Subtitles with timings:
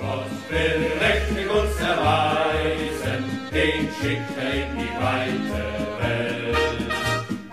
[0.00, 5.62] Gott will uns erweisen, den schickt er in die weite
[6.00, 6.56] Welt.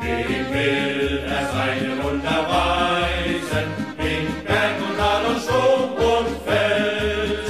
[0.02, 3.68] Dem will er seine Wunder weisen,
[4.12, 7.48] in Berg und Tal und Sturm und Feld.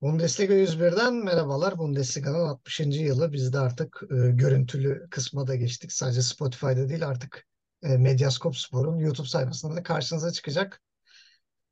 [0.00, 1.78] Bundesliga 101'den merhabalar.
[1.78, 2.80] Bundesliga'nın 60.
[2.80, 3.32] yılı.
[3.32, 5.92] Biz de artık e, görüntülü kısma da geçtik.
[5.92, 7.46] Sadece Spotify'da değil artık
[7.82, 10.82] e, Medyascope Spor'un YouTube sayfasında da karşınıza çıkacak.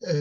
[0.09, 0.15] E,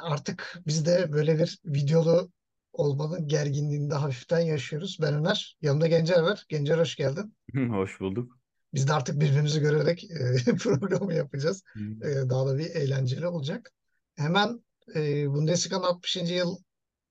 [0.00, 2.30] artık biz de böyle bir videolu
[2.72, 4.98] olmanın gerginliğini de hafiften yaşıyoruz.
[5.00, 6.44] Ben Öner, yanımda Gencer var.
[6.48, 7.36] Gencer hoş geldin.
[7.70, 8.38] Hoş bulduk.
[8.74, 11.62] Biz de artık birbirimizi görerek e, programı yapacağız.
[11.76, 13.72] E, daha da bir eğlenceli olacak.
[14.16, 16.16] Hemen e, Bundesliga'nın 60.
[16.16, 16.56] yıl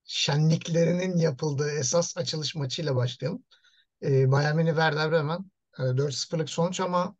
[0.04, 3.44] şenliklerinin yapıldığı esas açılış maçıyla başlayalım.
[4.02, 7.16] E, Bayern Münih Werder Bremen e, 4-0'lık sonuç ama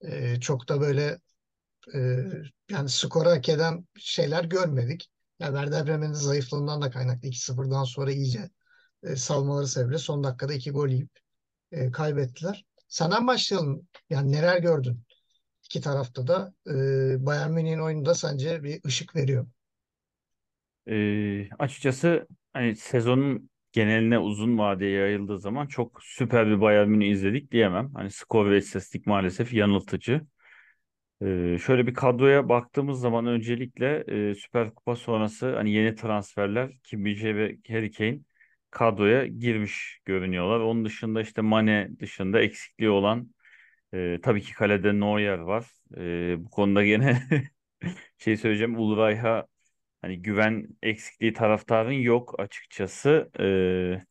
[0.00, 1.18] e, çok da böyle
[1.94, 1.98] e,
[2.70, 5.10] yani skora hak eden şeyler görmedik.
[5.38, 8.50] Yani Werder Bremen'in zayıflığından da kaynaklı 2-0'dan sonra iyice
[9.02, 11.10] e, salmaları sebebiyle son dakikada iki gol yiyip
[11.72, 12.64] e, kaybettiler.
[12.88, 13.88] Senden başlayalım.
[14.10, 15.02] Yani neler gördün?
[15.64, 16.72] İki tarafta da e,
[17.26, 19.46] Bayern Münih'in oyunu da sence bir ışık veriyor.
[20.88, 27.52] Ee, açıkçası hani sezonun geneline uzun vadeye yayıldığı zaman çok süper bir Bayern Münih izledik
[27.52, 27.94] diyemem.
[27.94, 30.22] Hani skor ve istatistik maalesef yanıltıcı.
[31.22, 37.04] Ee, şöyle bir kadroya baktığımız zaman öncelikle e, Süper Kupa sonrası hani yeni transferler Kim
[37.04, 38.20] ve Harry Kane
[38.70, 40.60] kadroya girmiş görünüyorlar.
[40.60, 43.34] Onun dışında işte Mane dışında eksikliği olan
[43.94, 45.66] e, tabii ki kalede Neuer var.
[45.96, 47.22] E, bu konuda gene
[48.18, 49.46] şey söyleyeceğim Ulreich'a
[50.06, 53.30] Hani güven eksikliği taraftarın yok açıkçası.
[53.40, 54.04] Ee,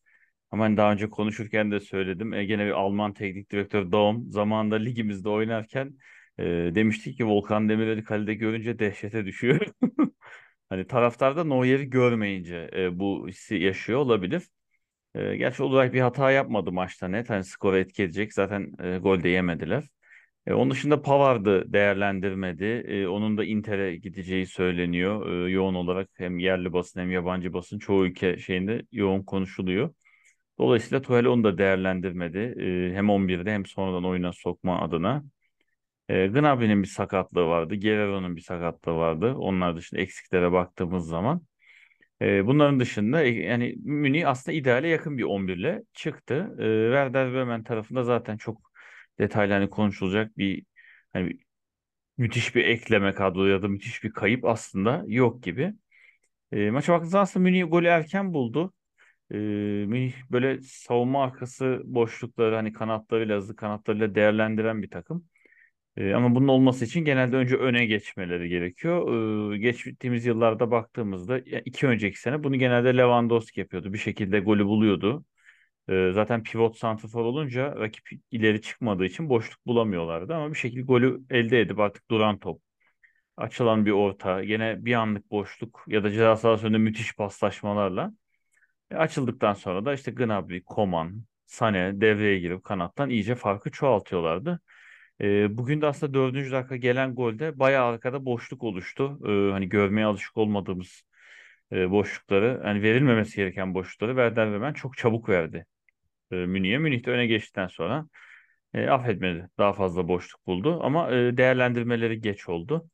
[0.52, 2.33] ama hani daha önce konuşurken de söyledim.
[2.33, 5.97] E, gene bir Alman teknik direktör Daum zamanında ligimizde oynarken
[6.39, 6.43] e,
[6.75, 9.67] demiştik ki Volkan Demirel'i kalede görünce dehşete düşüyor.
[10.69, 14.43] Hani taraftar da Neuer'i görmeyince e, bu hissi yaşıyor olabilir.
[15.15, 17.30] E, gerçi olarak bir hata yapmadı maçta net.
[17.30, 18.33] Hani skoru etki edecek.
[18.33, 19.83] Zaten e, gol de yemediler.
[20.48, 22.64] E, onun dışında Pavard'ı değerlendirmedi.
[22.88, 25.45] E, onun da Inter'e gideceği söyleniyor.
[25.48, 29.94] E, yoğun olarak hem yerli basın hem yabancı basın çoğu ülke şeyinde yoğun konuşuluyor.
[30.60, 32.38] Dolayısıyla Tuchel onu da değerlendirmedi.
[32.92, 35.23] E, hem 11'de hem sonradan oyuna sokma adına.
[36.10, 37.76] E, Gnabry'nin bir sakatlığı vardı.
[37.76, 39.36] Guerrero'nun bir sakatlığı vardı.
[39.38, 41.42] Onlar dışında eksiklere baktığımız zaman.
[42.22, 46.36] E, bunların dışında e, yani Münih aslında ideale yakın bir 11 ile çıktı.
[46.60, 48.72] E, Werder Bremen tarafında zaten çok
[49.20, 50.65] detaylı hani konuşulacak bir
[51.14, 51.37] hani
[52.17, 55.73] müthiş bir ekleme kadro ya da müthiş bir kayıp aslında yok gibi.
[56.52, 58.73] E, maça baktığınızda aslında Münih golü erken buldu.
[59.31, 59.36] E,
[59.87, 65.26] Münih böyle savunma arkası boşlukları hani kanatlarıyla hızlı kanatlarıyla değerlendiren bir takım.
[65.97, 69.53] E, ama bunun olması için genelde önce öne geçmeleri gerekiyor.
[69.53, 73.93] E, geçtiğimiz yıllarda baktığımızda iki önceki sene bunu genelde Lewandowski yapıyordu.
[73.93, 75.26] Bir şekilde golü buluyordu.
[75.89, 81.61] Zaten pivot santrafor olunca rakip ileri çıkmadığı için boşluk bulamıyorlardı ama bir şekilde golü elde
[81.61, 82.61] edip artık duran top,
[83.37, 88.13] açılan bir orta, yine bir anlık boşluk ya da ceza sahası önünde müthiş paslaşmalarla
[88.91, 94.59] e, açıldıktan sonra da işte Gnabry, Coman, Sané devreye girip kanattan iyice farkı çoğaltıyorlardı.
[95.21, 99.19] E, bugün de aslında dördüncü dakika gelen golde bayağı arkada boşluk oluştu.
[99.27, 101.03] E, hani görmeye alışık olmadığımız
[101.71, 105.65] boşlukları, hani verilmemesi gereken boşlukları Werder Bremen çok çabuk verdi
[106.31, 106.77] e, Münih'e.
[106.77, 108.08] Münih de öne geçtikten sonra
[108.73, 109.49] e, affetmedi.
[109.58, 112.89] Daha fazla boşluk buldu ama e, değerlendirmeleri geç oldu.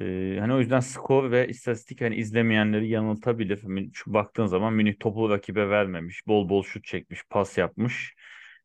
[0.00, 3.62] E, hani o yüzden skor ve istatistik hani izlemeyenleri yanıltabilir.
[3.94, 8.14] Şu baktığın zaman Münih topu rakibe vermemiş, bol bol şut çekmiş, pas yapmış.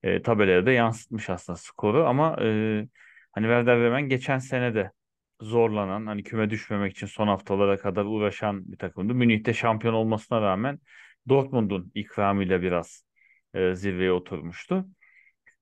[0.03, 2.45] E, tabelaya da yansıtmış aslında skoru ama e,
[3.31, 4.91] hani Werder Bremen geçen sene de
[5.41, 9.13] zorlanan, hani küme düşmemek için son haftalara kadar uğraşan bir takımdı.
[9.13, 10.79] Münih'te şampiyon olmasına rağmen
[11.29, 13.05] Dortmund'un ikramıyla biraz
[13.53, 14.85] e, zirveye oturmuştu.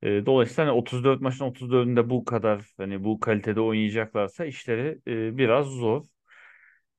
[0.04, 5.68] E, dolayısıyla hani 34 maçın 34'ünde bu kadar hani bu kalitede oynayacaklarsa işleri e, biraz
[5.68, 6.06] zor.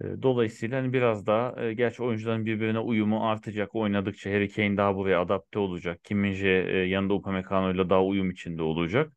[0.04, 4.96] E, dolayısıyla hani biraz daha e, gerçi oyuncuların birbirine uyumu artacak oynadıkça Harry Kane daha
[4.96, 6.00] buraya adapte olacak.
[6.04, 9.12] Kim Min-jae e, yanında Upamecano ile daha uyum içinde olacak.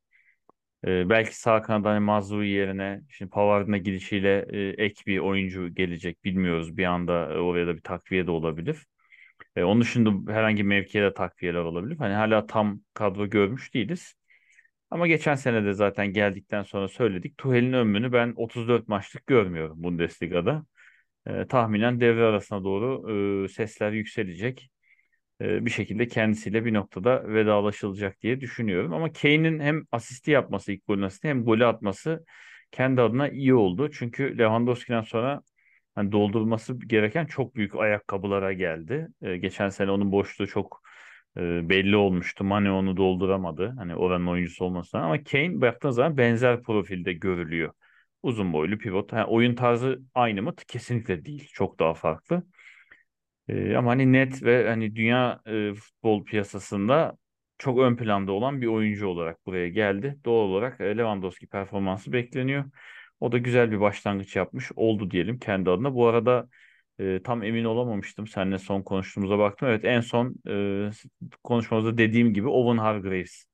[0.88, 6.24] E, belki sağ kanada hani Mazraoui yerine şimdi Pavard'ın gidişiyle e, ek bir oyuncu gelecek
[6.26, 6.78] bilmiyoruz.
[6.78, 8.86] Bir anda e, oraya da bir takviye de olabilir.
[9.56, 11.98] E, onun dışında herhangi bir mevkiye de takviyeler olabilir.
[11.98, 14.14] Hani hala tam kadro görmüş değiliz.
[14.92, 17.38] Ama geçen sene de zaten geldikten sonra söyledik.
[17.38, 20.66] Tuchel'in ömrünü ben 34 maçlık görmüyorum Bundesliga'da.
[21.28, 23.12] E, tahminen devre arasına doğru
[23.46, 24.70] e, sesler yükselecek.
[25.42, 28.94] E, bir şekilde kendisiyle bir noktada vedalaşılacak diye düşünüyorum.
[28.94, 32.26] Ama Kane'in hem asisti yapması ilk golün asisti hem golü atması
[32.72, 33.92] kendi adına iyi oldu.
[33.92, 35.42] Çünkü Lewandowski'den sonra
[35.96, 39.08] hani doldurması gereken çok büyük ayakkabılara geldi.
[39.22, 40.82] E, geçen sene onun boşluğu çok
[41.38, 42.44] e, belli olmuştu.
[42.44, 43.74] Mane onu dolduramadı.
[43.78, 47.74] Hani oranın oyuncusu olmasına ama Kane baktığın zaman benzer profilde görülüyor.
[48.24, 49.14] Uzun boylu pivot.
[49.14, 50.56] Yani oyun tarzı aynı mı?
[50.68, 51.50] Kesinlikle değil.
[51.54, 52.44] Çok daha farklı.
[53.48, 57.18] E, ama hani net ve hani dünya e, futbol piyasasında
[57.58, 60.20] çok ön planda olan bir oyuncu olarak buraya geldi.
[60.26, 62.66] Doğal olarak e, Lewandowski performansı bekleniyor.
[63.20, 65.94] O da güzel bir başlangıç yapmış oldu diyelim kendi adına.
[65.94, 66.48] Bu arada
[67.00, 68.28] e, tam emin olamamıştım.
[68.28, 69.68] Seninle son konuştuğumuza baktım.
[69.70, 70.90] Evet en son e,
[71.44, 73.46] konuşmamızda dediğim gibi Owen Hargreaves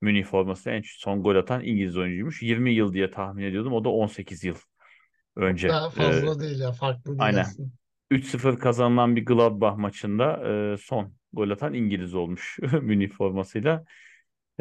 [0.00, 2.42] Münih forması en son gol atan İngiliz oyuncuymuş.
[2.42, 3.72] 20 yıl diye tahmin ediyordum.
[3.72, 4.56] O da 18 yıl
[5.36, 5.68] önce.
[5.68, 7.40] Daha fazla e, değil ya farklı değil aynen.
[7.40, 7.68] aslında.
[8.10, 13.84] 3-0 kazanılan bir Gladbach maçında e, son gol atan İngiliz olmuş Münih formasıyla.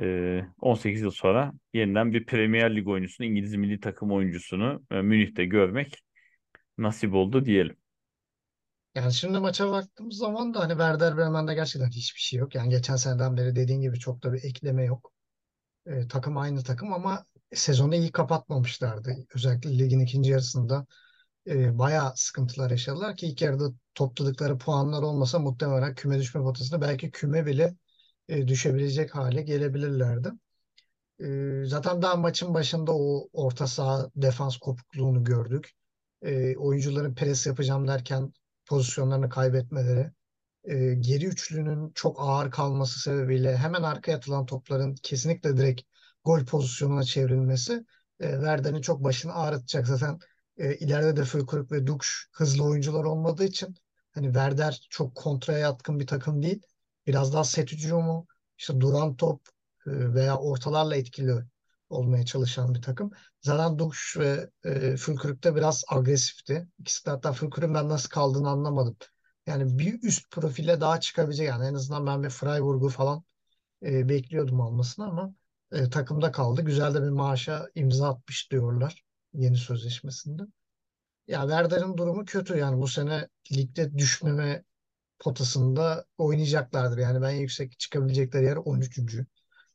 [0.01, 6.03] E, 18 yıl sonra yeniden bir Premier Lig oyuncusunu, İngiliz milli takım oyuncusunu Münih'te görmek
[6.77, 7.77] nasip oldu diyelim.
[8.95, 12.55] Yani şimdi maça baktığımız zaman da hani Werder Bremen'de gerçekten hiçbir şey yok.
[12.55, 15.11] Yani geçen seneden beri dediğin gibi çok da bir ekleme yok.
[15.85, 19.15] E, takım aynı takım ama sezonu iyi kapatmamışlardı.
[19.35, 20.85] Özellikle ligin ikinci yarısında
[21.47, 27.11] e, bayağı sıkıntılar yaşadılar ki ilk yarıda topladıkları puanlar olmasa muhtemelen küme düşme potasında belki
[27.11, 27.75] küme bile
[28.29, 30.31] e, düşebilecek hale gelebilirlerdi.
[31.19, 31.25] E,
[31.65, 35.71] zaten daha maçın başında o orta saha defans kopukluğunu gördük.
[36.21, 38.33] E, oyuncuların pres yapacağım derken
[38.65, 40.11] pozisyonlarını kaybetmeleri,
[40.63, 45.81] e, geri üçlünün çok ağır kalması sebebiyle hemen arkaya atılan topların kesinlikle direkt
[46.23, 47.85] gol pozisyonuna çevrilmesi
[48.19, 49.87] e, Werder'in çok başını ağrıtacak.
[49.87, 50.19] Zaten
[50.57, 53.75] e, ileride de Füllkrug ve Dux hızlı oyuncular olmadığı için
[54.11, 56.61] hani Werder çok kontraya yatkın bir takım değil.
[57.07, 59.41] Biraz daha set hücumu, işte duran top
[59.87, 61.35] e, veya ortalarla etkili
[61.89, 63.11] olmaya çalışan bir takım.
[63.41, 66.67] Zaten Dux ve e, Füllkrug de biraz agresifti.
[66.79, 68.97] İkisi de hatta Füllkrug'un ben nasıl kaldığını anlamadım.
[69.47, 73.23] Yani bir üst profile daha çıkabilecek yani en azından ben bir Freiburg'u falan
[73.83, 75.33] e, bekliyordum almasını ama
[75.71, 76.61] e, takımda kaldı.
[76.61, 79.03] Güzel de bir maaşa imza atmış diyorlar
[79.33, 80.43] yeni sözleşmesinde.
[81.27, 84.63] Ya Werder'in durumu kötü yani bu sene ligde düşmeme
[85.19, 86.97] potasında oynayacaklardır.
[86.97, 89.25] Yani ben yüksek çıkabilecekleri yer 13.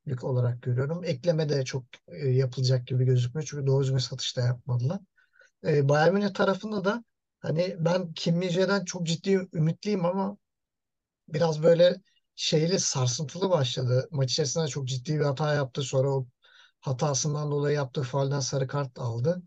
[0.08, 1.04] lig olarak görüyorum.
[1.04, 3.48] Ekleme de çok e, yapılacak gibi gözükmüyor.
[3.50, 5.00] Çünkü doğru düzgün satış da yapmadılar.
[5.66, 7.04] E, Bayern Münih tarafında da
[7.40, 8.40] hani ben Kim
[8.86, 10.36] çok ciddi ümitliyim ama
[11.28, 11.96] biraz böyle
[12.36, 14.08] şeyli sarsıntılı başladı.
[14.10, 15.82] Maç içerisinde çok ciddi bir hata yaptı.
[15.82, 16.26] Sonra o
[16.80, 19.42] hatasından dolayı yaptığı faulden sarı kart aldı.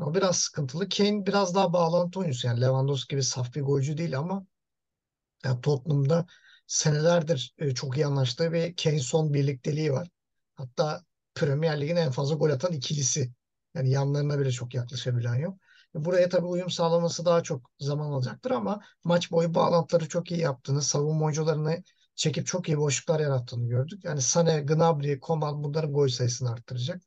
[0.00, 0.88] O biraz sıkıntılı.
[0.88, 2.46] Kane biraz daha bağlantı oyuncusu.
[2.46, 4.46] Yani Lewandowski gibi saf bir golcü değil ama
[5.44, 6.26] yani Tottenham'da
[6.66, 10.08] senelerdir e, çok iyi anlaştığı ve Kane son birlikteliği var.
[10.54, 11.02] Hatta
[11.34, 13.32] Premier Lig'in en fazla gol atan ikilisi.
[13.74, 15.58] Yani yanlarına bile çok yaklaşabilen yok.
[15.94, 20.82] Buraya tabii uyum sağlaması daha çok zaman alacaktır ama maç boyu bağlantıları çok iyi yaptığını,
[20.82, 21.82] savunma oyuncularını
[22.14, 24.04] çekip çok iyi boşluklar yarattığını gördük.
[24.04, 27.02] Yani Sane, Gnabry, Coman bunların gol sayısını arttıracak.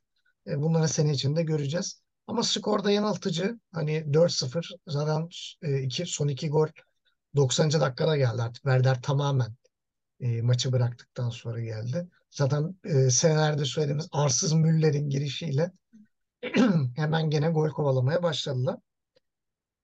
[0.47, 2.01] E, bunları sene içinde göreceğiz.
[2.27, 3.59] Ama skorda yanıltıcı.
[3.71, 5.29] Hani 4-0 zaten
[5.61, 6.67] e, iki, son iki gol
[7.35, 7.81] 90.
[7.81, 8.63] dakikada geldi artık.
[8.63, 9.55] Werder tamamen
[10.19, 12.07] e, maçı bıraktıktan sonra geldi.
[12.31, 15.71] Zaten e, senelerde söylediğimiz arsız Müller'in girişiyle
[16.95, 18.77] hemen gene gol kovalamaya başladılar.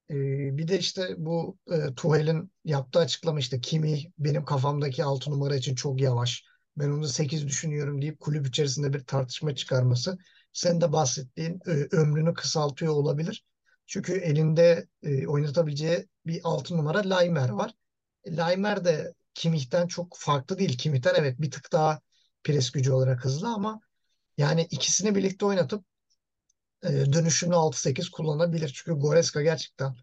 [0.09, 5.55] Ee, bir de işte bu e, Tuhel'in yaptığı açıklama işte Kimi benim kafamdaki 6 numara
[5.55, 6.43] için çok yavaş.
[6.77, 10.17] Ben onu 8 düşünüyorum deyip kulüp içerisinde bir tartışma çıkarması.
[10.53, 13.45] Sen de bahsettiğin e, ömrünü kısaltıyor olabilir.
[13.87, 17.73] Çünkü elinde e, oynatabileceği bir 6 numara Laimer var.
[18.27, 20.77] Laimer de Kimih'ten çok farklı değil.
[20.77, 22.01] Kimih'ten evet bir tık daha
[22.43, 23.81] pres gücü olarak hızlı ama
[24.37, 25.85] yani ikisini birlikte oynatıp
[26.83, 28.71] e, dönüşümlü 6-8 kullanabilir.
[28.75, 29.95] Çünkü Goreska gerçekten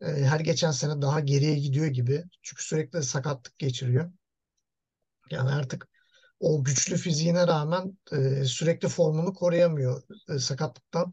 [0.00, 2.24] e, her geçen sene daha geriye gidiyor gibi.
[2.42, 4.12] Çünkü sürekli sakatlık geçiriyor.
[5.30, 5.88] Yani artık
[6.40, 10.02] o güçlü fiziğine rağmen e, sürekli formunu koruyamıyor.
[10.28, 11.12] E, sakatlıktan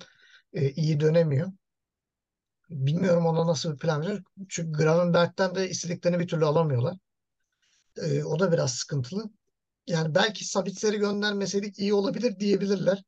[0.53, 1.51] e, iyi dönemiyor.
[2.71, 4.23] Bilmiyorum ona nasıl bir plan var.
[4.49, 6.97] Çünkü Gravenberg'den de istediklerini bir türlü alamıyorlar.
[7.97, 9.23] E, o da biraz sıkıntılı.
[9.87, 13.03] Yani belki Sabitzer'i göndermeseydik iyi olabilir diyebilirler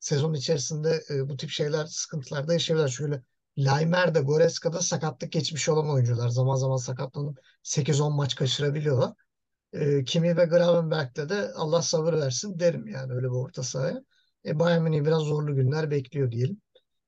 [0.00, 2.92] sezon içerisinde e, bu tip şeyler sıkıntılar da yaşayabilirler.
[2.92, 3.22] Şöyle
[3.58, 6.28] Laimer de Goreska'da sakatlık geçmiş olan oyuncular.
[6.28, 9.12] Zaman zaman sakatlanıp 8-10 maç kaçırabiliyorlar.
[9.72, 14.02] E, Kimi ve Gravenberg'le de Allah sabır versin derim yani öyle bir orta sahaya.
[14.46, 16.60] E, Bayern Münih biraz zorlu günler bekliyor diyelim.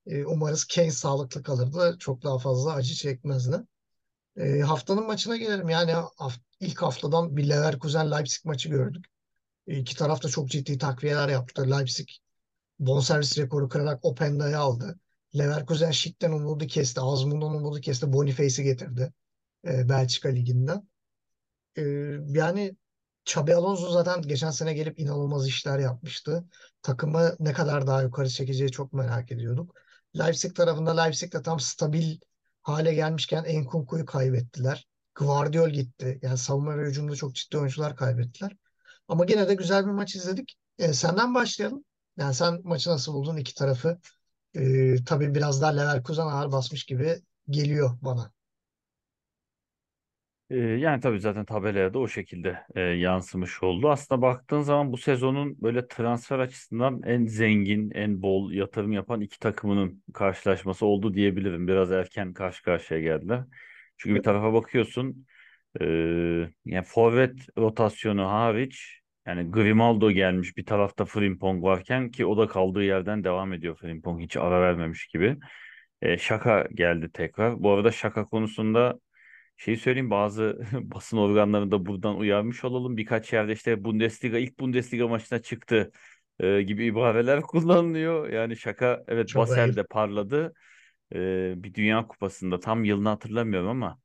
[0.07, 3.63] E, umarız Kane sağlıklı kalır da çok daha fazla acı çekmezler.
[4.37, 5.69] E, haftanın maçına gelelim.
[5.69, 9.07] Yani haft ilk haftadan bir Leverkusen Leipzig maçı gördük.
[9.67, 11.71] E, iki taraf da çok ciddi takviyeler yaptı.
[11.71, 12.09] Leipzig
[12.79, 14.99] bonservis rekoru kırarak Openda'yı aldı.
[15.39, 17.01] Leverkusen Schick'ten umudu kesti.
[17.01, 18.13] Azmour'dan umudu kesti.
[18.13, 19.13] Boniface'i getirdi.
[19.69, 20.89] e, Belçika Ligi'nden.
[21.77, 21.83] E,
[22.29, 22.77] yani
[23.27, 26.45] Xabi Alonso zaten geçen sene gelip inanılmaz işler yapmıştı.
[26.83, 29.86] Takımı ne kadar daha yukarı çekeceği çok merak ediyorduk.
[30.19, 32.19] Leipzig tarafında Leipzig de tam stabil
[32.63, 34.87] hale gelmişken Enkunku'yu kaybettiler.
[35.15, 36.19] Guardiol gitti.
[36.23, 38.57] Yani savunma ve hücumda çok ciddi oyuncular kaybettiler.
[39.09, 40.57] Ama gene de güzel bir maç izledik.
[40.79, 41.85] E, senden başlayalım.
[42.17, 43.99] Yani sen maçı nasıl buldun iki tarafı?
[44.55, 48.33] E, tabii biraz daha Leverkusen ağır basmış gibi geliyor bana.
[50.51, 53.91] Ee, yani tabii zaten tabelaya da o şekilde e, yansımış oldu.
[53.91, 59.39] Aslında baktığın zaman bu sezonun böyle transfer açısından en zengin, en bol yatırım yapan iki
[59.39, 61.69] takımının karşılaşması oldu diyebilirim.
[61.69, 63.45] Biraz erken karşı karşıya geldiler.
[63.97, 65.27] Çünkü bir tarafa bakıyorsun,
[65.81, 65.85] e,
[66.65, 72.83] yani forvet rotasyonu hariç, yani Grimaldo gelmiş, bir tarafta Frimpong varken ki o da kaldığı
[72.85, 75.37] yerden devam ediyor Frimpong hiç ara vermemiş gibi.
[76.03, 77.63] E, Şaka geldi tekrar.
[77.63, 78.99] Bu arada Şaka konusunda
[79.57, 82.97] şey söyleyeyim bazı basın organlarını da buradan uyarmış olalım.
[82.97, 85.93] Birkaç yerde işte Bundesliga ilk Bundesliga maçına çıktı
[86.41, 88.29] e, gibi ibareler kullanılıyor.
[88.29, 89.51] Yani şaka evet Çok ayıp.
[89.51, 90.55] Basel'de parladı.
[91.15, 91.19] E,
[91.57, 93.99] bir Dünya Kupası'nda tam yılını hatırlamıyorum ama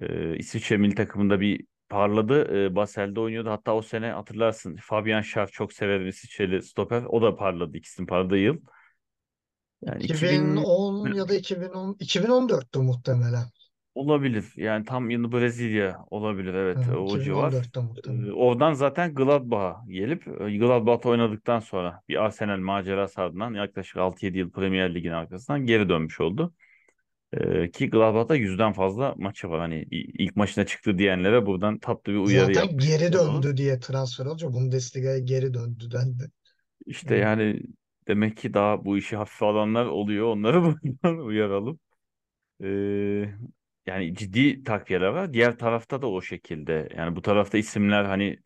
[0.00, 2.56] e, İsviçre milli takımında bir parladı.
[2.56, 3.50] E, Basel'de oynuyordu.
[3.50, 7.02] Hatta o sene hatırlarsın Fabian Schär çok severim İsviçreli stoper.
[7.08, 8.60] O da parladı ikisinin parladığı yıl.
[9.82, 13.44] Yani 2000 2010 ya da 2010, 2014'tü muhtemelen.
[13.98, 14.44] Olabilir.
[14.56, 16.54] Yani tam yılı Brezilya olabilir.
[16.54, 17.52] Evet Ha, o civar.
[17.52, 23.96] 2014'te Ee, oradan zaten Gladbach'a gelip e, Gladbach'ta oynadıktan sonra bir Arsenal macerası ardından yaklaşık
[23.96, 26.54] 6-7 yıl Premier Lig'in arkasından geri dönmüş oldu.
[27.32, 29.60] Ee, ki Gladbach'ta yüzden fazla maçı var.
[29.60, 34.26] Hani ilk maçına çıktı diyenlere buradan tatlı bir uyarı Zaten yapmış geri döndü diye transfer
[34.26, 36.30] olunca Bundesliga'ya geri döndü dendi.
[36.86, 37.62] İşte Yani yani
[38.08, 40.26] demek ki daha bu işi hafife alanlar oluyor.
[40.26, 41.80] Onları buradan uyaralım.
[42.62, 43.34] Ee,
[43.88, 45.32] yani ciddi takviyeler var.
[45.32, 46.88] Diğer tarafta da o şekilde.
[46.96, 48.38] Yani bu tarafta isimler hani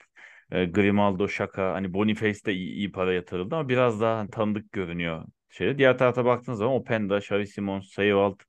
[0.51, 4.73] e, Grimaldo, Xhaka, hani Boniface de iyi, iyi para yatırıldı ama biraz daha hani tanıdık
[4.73, 5.25] görünüyor.
[5.51, 5.79] Şey.
[5.79, 8.41] Diğer tarafta baktığın zaman Openda, Xavi Simons, Seiwald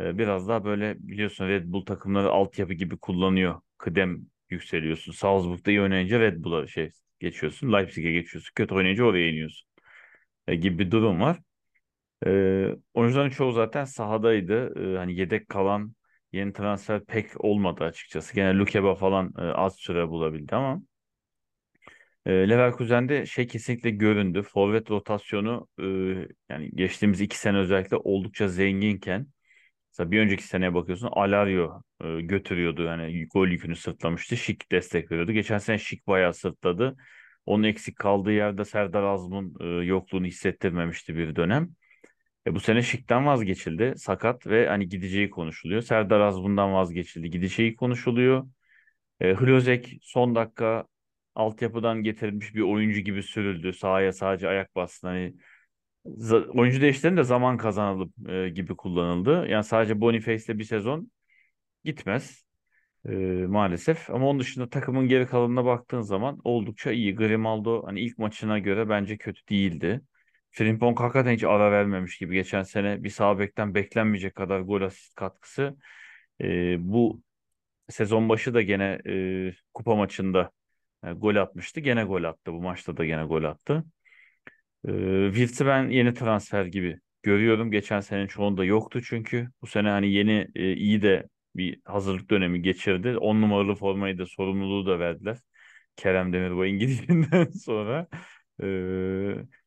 [0.00, 3.60] e, biraz daha böyle biliyorsun Red Bull takımları altyapı gibi kullanıyor.
[3.78, 4.20] Kıdem
[4.50, 5.12] yükseliyorsun.
[5.12, 7.72] Salzburg'da iyi oynayınca Red Bull'a şey geçiyorsun.
[7.72, 8.52] Leipzig'e geçiyorsun.
[8.54, 9.68] Kötü oynayınca oraya iniyorsun.
[10.48, 11.38] E, gibi bir durum var.
[12.26, 14.72] Ee, oyuncuların çoğu zaten sahadaydı.
[14.94, 15.94] Ee, hani yedek kalan
[16.32, 18.34] yeni transfer pek olmadı açıkçası.
[18.34, 20.82] Gene Lukeba falan e, az süre bulabildi ama
[22.26, 24.42] e, Leverkusen'de şey kesinlikle göründü.
[24.42, 25.84] Forvet rotasyonu e,
[26.48, 29.26] yani geçtiğimiz iki sene özellikle oldukça zenginken
[29.92, 32.82] mesela bir önceki seneye bakıyorsun Alario e, götürüyordu.
[32.82, 34.36] Yani gol yükünü sırtlamıştı.
[34.36, 35.32] Şik destek veriyordu.
[35.32, 36.96] Geçen sene Şik bayağı sırtladı.
[37.46, 41.70] Onun eksik kaldığı yerde Serdar Azmun'un e, yokluğunu hissettirmemişti bir dönem.
[42.46, 43.94] E bu sene Şik'ten vazgeçildi.
[43.96, 45.82] Sakat ve hani gideceği konuşuluyor.
[45.82, 47.30] Serdar Az bundan vazgeçildi.
[47.30, 48.48] Gideceği konuşuluyor.
[49.20, 50.84] E, Hlozek son dakika
[51.34, 53.72] altyapıdan getirilmiş bir oyuncu gibi sürüldü.
[53.72, 55.06] Sahaya sadece ayak bastı.
[55.08, 55.34] Hani
[56.54, 59.46] oyuncu değiştirinde de zaman kazanalım e, gibi kullanıldı.
[59.48, 61.10] Yani sadece Boniface'le bir sezon
[61.84, 62.44] gitmez.
[63.08, 63.12] e,
[63.48, 64.10] maalesef.
[64.10, 67.14] Ama onun dışında takımın geri kalanına baktığın zaman oldukça iyi.
[67.16, 70.00] Grimaldo hani ilk maçına göre bence kötü değildi.
[70.50, 72.34] Frimpong hakikaten hiç ara vermemiş gibi.
[72.34, 75.76] Geçen sene bir sağ bekten beklenmeyecek kadar gol asist katkısı.
[76.40, 77.22] E, bu
[77.88, 80.50] sezon başı da gene e, kupa maçında
[81.06, 81.80] e, gol atmıştı.
[81.80, 82.52] Gene gol attı.
[82.52, 83.84] Bu maçta da gene gol attı.
[84.88, 84.90] E,
[85.34, 87.70] Wirtz'i ben yeni transfer gibi görüyorum.
[87.70, 89.48] Geçen senenin çoğunda yoktu çünkü.
[89.62, 93.18] Bu sene hani yeni e, iyi de bir hazırlık dönemi geçirdi.
[93.18, 95.38] On numaralı formayı da sorumluluğu da verdiler.
[95.96, 98.06] Kerem Demirbay'ın gidiğinden sonra.
[98.62, 98.66] E,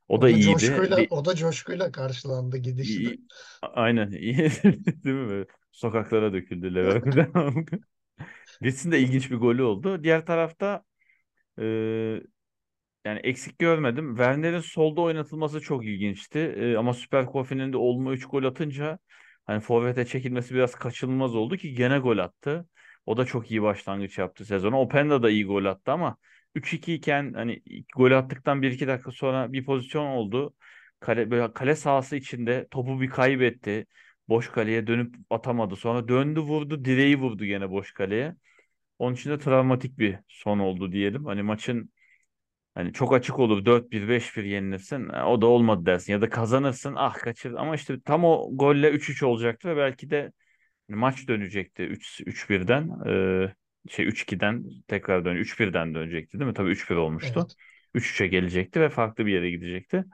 [0.10, 0.52] o o da da iyiydi.
[0.52, 3.08] coşkuyla o da coşkuyla karşılandı gidişini.
[3.08, 3.22] İyi,
[3.62, 4.38] aynen iyi
[5.04, 5.46] değil mi?
[5.72, 7.32] Sokaklara döküldü Leverkusen.
[8.62, 10.04] Birisinin de ilginç bir golü oldu.
[10.04, 10.84] Diğer tarafta
[11.60, 11.64] e,
[13.06, 14.16] yani eksik görmedim.
[14.16, 16.40] Werner'in solda oynatılması çok ilginçti.
[16.40, 19.00] E, ama Süper Koffi'nin de olma 3 gol atınca
[19.46, 22.68] hani forvete çekilmesi biraz kaçınılmaz oldu ki gene gol attı.
[23.06, 24.82] O da çok iyi başlangıç yaptı sezona.
[24.82, 26.18] Openda da iyi gol attı ama
[26.56, 27.64] 3-2 iken hani
[27.96, 30.54] gol attıktan 1-2 dakika sonra bir pozisyon oldu.
[31.00, 33.86] Kale, böyle kale sahası içinde topu bir kaybetti.
[34.30, 35.76] Boş kaleye dönüp atamadı.
[35.76, 38.36] Sonra döndü vurdu, direği vurdu gene boş kaleye.
[39.00, 41.26] Onun için de travmatik bir son oldu diyelim.
[41.26, 41.92] Hani maçın
[42.76, 45.10] Hani çok açık olur 4-1 5-1 yenilirsin.
[45.10, 46.14] e, O da olmadı dersin.
[46.14, 47.54] Ya da kazanırsın ah kaçır.
[47.54, 50.32] Ama işte tam o golle 3-3 olacaktı ve belki de
[50.90, 52.90] hani maç dönecekti 3 3-1'den.
[53.08, 53.56] Ee,
[53.90, 56.54] şey 3-2'den tekrar dön 3-1'den dönecekti değil mi?
[56.54, 57.40] Tabii 3-1 olmuştu.
[57.40, 57.56] Evet.
[57.94, 60.06] 3-3'e gelecekti ve farklı bir yere gidecekti.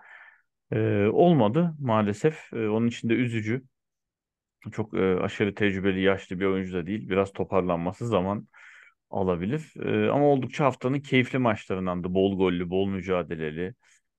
[0.71, 2.53] Ee, olmadı maalesef.
[2.53, 3.63] Ee, onun için de üzücü.
[4.71, 7.09] Çok e, aşırı tecrübeli, yaşlı bir oyuncu da değil.
[7.09, 8.47] Biraz toparlanması zaman
[9.09, 9.73] alabilir.
[9.85, 12.13] Ee, ama oldukça haftanın keyifli maçlarındandı.
[12.13, 13.73] Bol gollü, bol mücadeleli.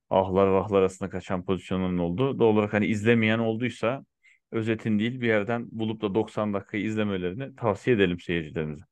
[0.09, 2.39] Ahlar vahlar arasında kaçan pozisyonların oldu.
[2.39, 4.05] Doğal olarak hani izlemeyen olduysa
[4.51, 8.90] özetin değil bir yerden bulup da 90 dakikayı izlemelerini tavsiye edelim seyircilerimize.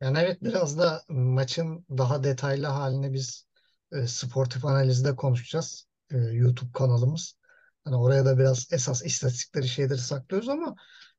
[0.00, 3.46] Yani evet biraz da maçın daha detaylı halini biz
[3.92, 5.86] e, sportif analizde konuşacağız.
[6.10, 7.34] E, YouTube kanalımız.
[7.84, 10.74] Hani oraya da biraz esas istatistikleri şeyleri saklıyoruz ama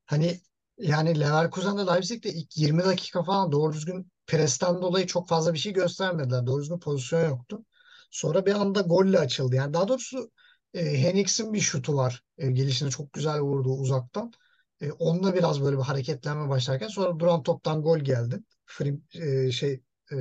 [0.06, 0.40] hani
[0.78, 5.72] yani Leverkusen'de Leipzig'de ilk 20 dakika falan doğru düzgün presten dolayı çok fazla bir şey
[5.72, 6.46] göstermediler.
[6.46, 7.64] Doğru düzgün pozisyon yoktu.
[8.10, 9.54] Sonra bir anda golle açıldı.
[9.56, 10.30] Yani daha doğrusu
[10.74, 12.22] e, Henriks'in bir şutu var.
[12.38, 14.32] E, gelişine çok güzel vurdu uzaktan.
[14.80, 18.40] E, onunla biraz böyle bir hareketlenme başlarken sonra duran toptan gol geldi.
[18.68, 19.82] Frim, e, şey
[20.12, 20.16] e,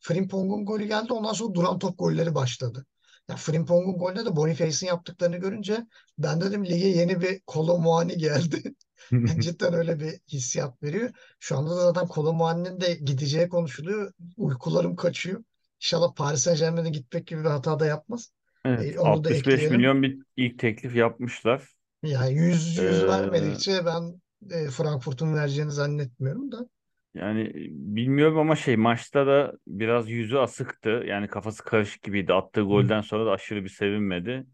[0.00, 1.12] Frimpong'un golü geldi.
[1.12, 2.86] Ondan sonra duran top golleri başladı.
[3.28, 5.86] Ya Frimpong'un golde de Boniface'in yaptıklarını görünce
[6.18, 8.74] ben dedim lige yeni bir Kolo Muani geldi.
[9.40, 11.10] Cidden öyle bir hissiyat veriyor.
[11.38, 14.12] Şu anda da zaten Kolo Muani'nin de gideceği konuşuluyor.
[14.36, 15.44] Uykularım kaçıyor.
[15.82, 18.32] İnşallah Paris Saint-Germain'e gitmek gibi bir hata da yapmaz.
[18.64, 19.76] Evet, E, onu da 65 ekleyelim.
[19.76, 21.68] milyon bir ilk teklif yapmışlar.
[22.02, 26.68] Yani 100 100 Ee, vermedikçe ben e, Frankfurt'un vereceğini zannetmiyorum da.
[27.14, 31.02] Yani bilmiyorum ama şey maçta da biraz yüzü asıktı.
[31.06, 32.32] Yani kafası karışık gibiydi.
[32.32, 34.46] Attığı golden sonra da aşırı bir sevinmedi.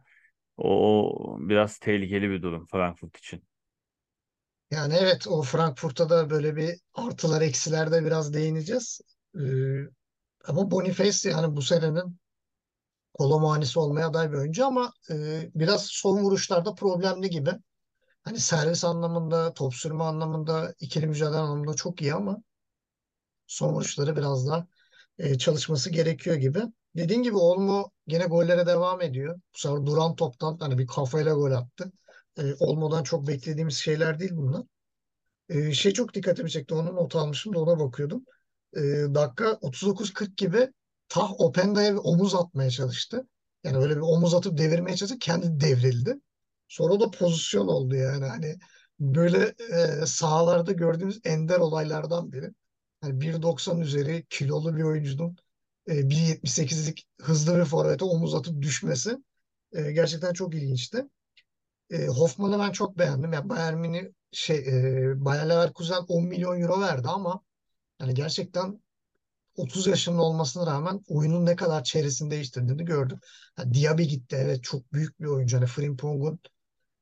[0.57, 3.43] O, o biraz tehlikeli bir durum Frankfurt için.
[4.71, 9.01] Yani evet o Frankfurt'a da böyle bir artılar eksiler de biraz değineceğiz.
[9.35, 9.41] Ee,
[10.45, 12.21] ama Boniface yani bu senenin
[13.15, 15.15] Kolomuanisi olmaya aday bir oyuncu ama e,
[15.55, 17.51] biraz son vuruşlarda problemli gibi.
[18.25, 22.43] Hani servis anlamında, top sürme anlamında, ikili mücadele anlamında çok iyi ama
[23.51, 24.67] son vuruşları biraz daha
[25.19, 26.61] e, çalışması gerekiyor gibi.
[26.97, 29.41] Dediğin gibi Olmo gene gollere devam ediyor.
[29.55, 31.93] Bu sefer duran toptan hani bir kafayla gol attı.
[32.39, 34.63] E, Olmo'dan çok beklediğimiz şeyler değil bunlar.
[35.49, 36.75] Ee, şey çok dikkatimi çekti.
[36.75, 38.25] Onu not almışım da ona bakıyordum.
[38.77, 38.81] Ee,
[39.15, 40.73] dakika 39-40 gibi
[41.09, 43.27] Tah Openda'ya bir omuz atmaya çalıştı.
[43.65, 45.19] Yani öyle bir omuz atıp devirmeye çalıştı.
[45.19, 46.21] Kendi devrildi.
[46.69, 48.25] Sonra da pozisyon oldu yani.
[48.27, 48.59] Hani
[49.01, 49.55] böyle
[50.03, 52.51] e, sahalarda gördüğümüz ender olaylardan biri.
[53.03, 55.37] Yani 1.90 üzeri kilolu bir oyuncunun
[55.87, 59.19] e, 1.78'lik hızlı bir forvete omuz atıp düşmesi
[59.73, 61.07] e, gerçekten çok ilginçti.
[61.91, 63.33] E, Hoffman'ı ben çok beğendim.
[63.33, 67.43] Yani Bayern şey e, Bayer Leverkusen 10 milyon euro verdi ama
[68.01, 68.83] yani gerçekten
[69.57, 73.21] 30 yaşında olmasına rağmen oyunun ne kadar çevresini değiştirdiğini gördüm.
[73.59, 74.37] Yani Diaby gitti.
[74.41, 75.57] Evet çok büyük bir oyuncu.
[75.57, 76.41] Hani Frimpong'un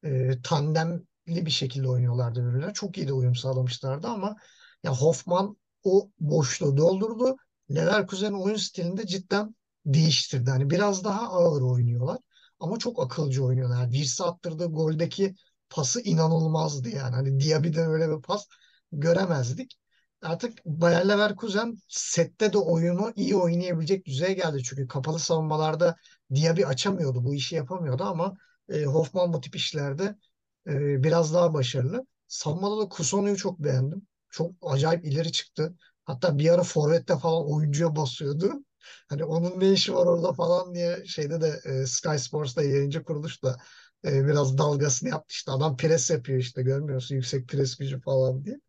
[0.04, 2.72] e, tandemli bir şekilde oynuyorlardı birbirine.
[2.72, 4.36] Çok iyi de uyum sağlamışlardı ama
[4.82, 7.36] ya Hoffman o boşluğu doldurdu.
[7.74, 9.54] Leverkusen oyun stilinde cidden
[9.86, 10.50] değiştirdi.
[10.50, 12.18] Hani biraz daha ağır oynuyorlar
[12.60, 13.90] ama çok akılcı oynuyorlar.
[13.90, 15.34] Virsi attırdığı goldeki
[15.70, 17.14] pası inanılmazdı yani.
[17.14, 18.46] Hani Diaby'den öyle bir pas
[18.92, 19.78] göremezdik.
[20.22, 24.62] Artık Bayer Leverkusen sette de oyunu iyi oynayabilecek düzeye geldi.
[24.62, 25.96] Çünkü kapalı savunmalarda
[26.34, 27.24] Diaby açamıyordu.
[27.24, 28.36] Bu işi yapamıyordu ama
[28.68, 30.16] e, Hoffman bu tip işlerde
[30.66, 32.06] e, biraz daha başarılı.
[32.28, 34.06] Savunmada da Kusonu'yu çok beğendim.
[34.30, 35.74] Çok acayip ileri çıktı.
[36.04, 38.52] Hatta bir ara forvette falan oyuncuya basıyordu.
[39.08, 43.42] Hani onun ne işi var orada falan diye şeyde de e, Sky Sports'ta yayıncı kuruluş
[43.44, 43.56] da
[44.04, 45.26] e, biraz dalgasını yaptı.
[45.34, 48.60] İşte adam pres yapıyor işte görmüyorsun yüksek pres gücü falan diye.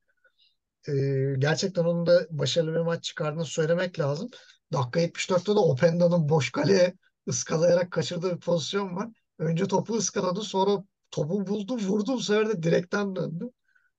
[0.87, 0.91] E,
[1.39, 4.29] gerçekten onun da başarılı bir maç çıkardığını söylemek lazım.
[4.73, 6.93] Dakika 74'te de Openda'nın boş kaleye
[7.27, 9.09] ıskalayarak kaçırdığı bir pozisyon var.
[9.39, 13.49] Önce topu ıskaladı sonra topu buldu vurdu bu sefer de direkten döndü.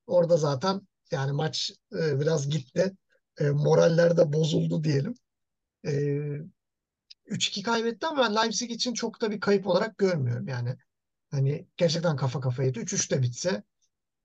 [0.06, 2.92] Orada zaten yani maç e, biraz gitti.
[3.40, 5.14] E, moraller de bozuldu diyelim.
[5.86, 5.92] E,
[7.26, 10.48] 3-2 kaybetti ama ben Leipzig için çok da bir kayıp olarak görmüyorum.
[10.48, 10.76] Yani
[11.30, 12.80] hani gerçekten kafa kafaydı.
[12.80, 13.62] 3-3 de bitse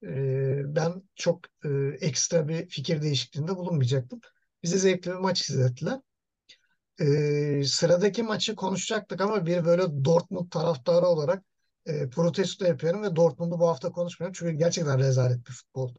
[0.04, 1.70] e, ben çok e,
[2.02, 4.20] ekstra bir fikir değişikliğinde bulunmayacaktım.
[4.64, 6.00] Bize zevkli bir maç izlettiler.
[7.00, 11.44] E, sıradaki maçı konuşacaktık ama bir böyle Dortmund taraftarı olarak
[11.86, 14.36] e, protesto yapıyorum ve Dortmund'u bu hafta konuşmuyorum.
[14.40, 15.96] Çünkü gerçekten rezalet bir futbol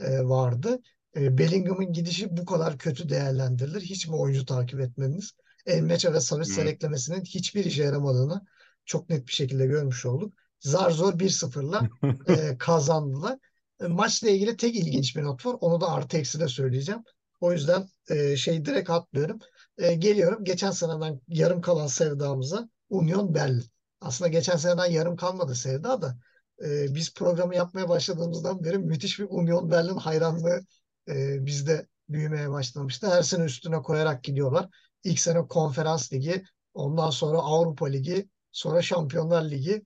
[0.00, 0.80] e, vardı.
[1.16, 3.80] E, Bellingham'ın gidişi bu kadar kötü değerlendirilir.
[3.80, 5.32] Hiç mi oyuncu takip etmediniz?
[5.66, 6.68] Elmeçe ve Savitzer Hı.
[6.68, 8.46] eklemesinin hiçbir işe yaramadığını
[8.84, 10.34] çok net bir şekilde görmüş olduk.
[10.60, 11.88] Zar zor 1-0'la
[12.28, 13.38] e, kazandılar.
[13.80, 15.56] E, maçla ilgili tek ilginç bir not var.
[15.60, 17.02] Onu da artı eksi de söyleyeceğim.
[17.40, 19.38] O yüzden e, şey direkt atlıyorum.
[19.78, 23.64] E, geliyorum geçen seneden yarım kalan sevdamıza Union Berlin.
[24.00, 26.18] Aslında geçen seneden yarım kalmadı sevda da
[26.64, 30.60] e, biz programı yapmaya başladığımızdan beri müthiş bir Union Berlin hayranlığı
[31.08, 33.10] e, bizde büyümeye başlamıştı.
[33.10, 34.68] Her sene üstüne koyarak gidiyorlar.
[35.04, 36.44] İlk sene konferans ligi,
[36.74, 39.84] ondan sonra Avrupa Ligi, Sonra Şampiyonlar Ligi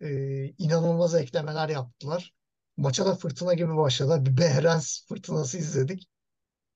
[0.00, 0.08] e,
[0.44, 2.34] inanılmaz eklemeler yaptılar.
[2.76, 4.26] Maça da fırtına gibi başladı.
[4.26, 6.08] Bir Behrens fırtınası izledik.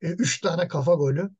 [0.02, 1.30] E, üç tane kafa golü.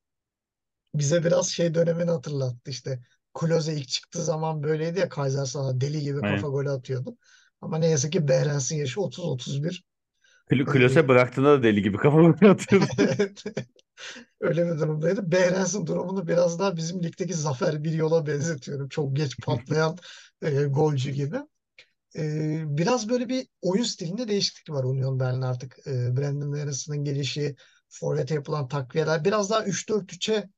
[0.95, 3.03] Bize biraz şey dönemini hatırlattı işte.
[3.35, 6.51] Klose ilk çıktığı zaman böyleydi ya Kaiser sana deli gibi kafa Aynen.
[6.51, 7.17] golü atıyordu.
[7.62, 9.83] Ama ne yazık ki Behrens'in yaşı 30-31.
[10.51, 12.87] Klo- Ee, Klose bıraktığında da deli gibi kafamı atıyordu.
[14.40, 15.33] Öyle bir durumdaydı.
[15.33, 18.88] Behrens'in durumunu biraz daha bizim ligdeki Zafer bir yola benzetiyorum.
[18.88, 19.96] Çok geç patlayan
[20.42, 21.37] e, golcü gibi.
[22.16, 22.22] E,
[22.66, 25.79] biraz böyle bir oyun stilinde değişiklik var Union Berlin artık.
[25.87, 27.57] E, Brandon Harrison'ın gelişi,
[27.88, 30.48] forvete yapılan takviyeler biraz daha 3-4-3'e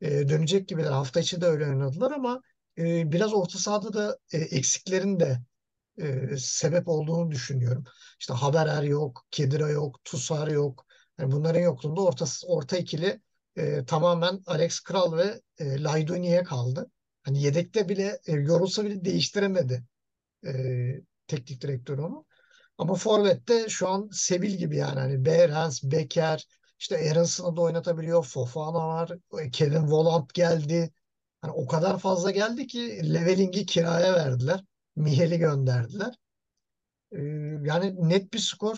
[0.00, 0.90] e, dönecek gibiler.
[0.92, 2.40] Hafta içi de öyle oynadılar ama
[2.78, 5.38] e, biraz orta sahada da e, eksiklerin de
[6.00, 7.84] e, sebep olduğunu düşünüyorum.
[8.20, 10.86] İşte Haberer yok, Kedira yok, Tusar yok.
[11.18, 13.20] Yani bunların yokluğunda orta, orta ikili
[13.56, 16.90] e, tamamen Alex Kral ve e, Layduni'ye kaldı.
[17.22, 19.84] Hani yedekte bile e, yorulsa bile değiştiremedi
[20.46, 20.52] e,
[21.26, 22.24] teknik direktör onu.
[22.78, 26.46] Ama Forvet'te şu an Sebil gibi yani hani Behrens, Becker,
[26.78, 28.24] işte Aaronson'u da oynatabiliyor.
[28.24, 29.12] Fofana var.
[29.52, 30.92] Kevin Volland geldi.
[31.40, 34.64] Hani o kadar fazla geldi ki Leveling'i kiraya verdiler.
[35.00, 36.14] Mihel'i gönderdiler.
[37.12, 37.18] Ee,
[37.64, 38.76] yani net bir skor.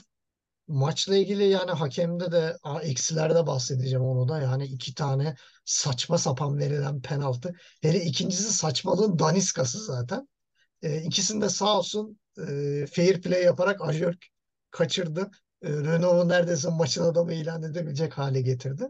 [0.68, 4.40] Maçla ilgili yani hakemde de a, eksilerde bahsedeceğim onu da.
[4.40, 7.54] Yani iki tane saçma sapan verilen penaltı.
[7.82, 10.28] Hele ikincisi saçmalığın daniskası zaten.
[10.82, 14.24] E, ikisini de sağ olsun e, fair play yaparak Ajörk
[14.70, 15.30] kaçırdı.
[15.62, 18.87] E, Renault'u neredeyse maçın adamı ilan edebilecek hale getirdi.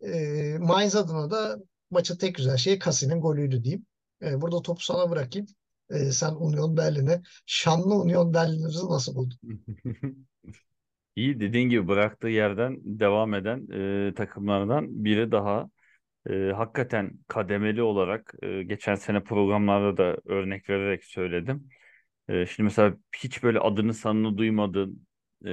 [0.00, 0.12] E,
[0.58, 1.56] Mainz adına da
[1.90, 3.86] maçın tek güzel şeyi Kasi'nin golüydü diyeyim.
[4.22, 5.46] E, burada topu sana bırakayım.
[5.90, 9.38] E, sen Union Berlin'e, şanlı Union Berlin'imizi nasıl buldun?
[11.16, 13.66] İyi dediğin gibi bıraktığı yerden devam eden
[14.10, 15.70] e, takımlardan biri daha.
[16.30, 21.68] E, hakikaten kademeli olarak e, geçen sene programlarda da örnek vererek söyledim.
[22.28, 25.06] E, şimdi mesela hiç böyle adını sanını duymadığın,
[25.46, 25.50] e,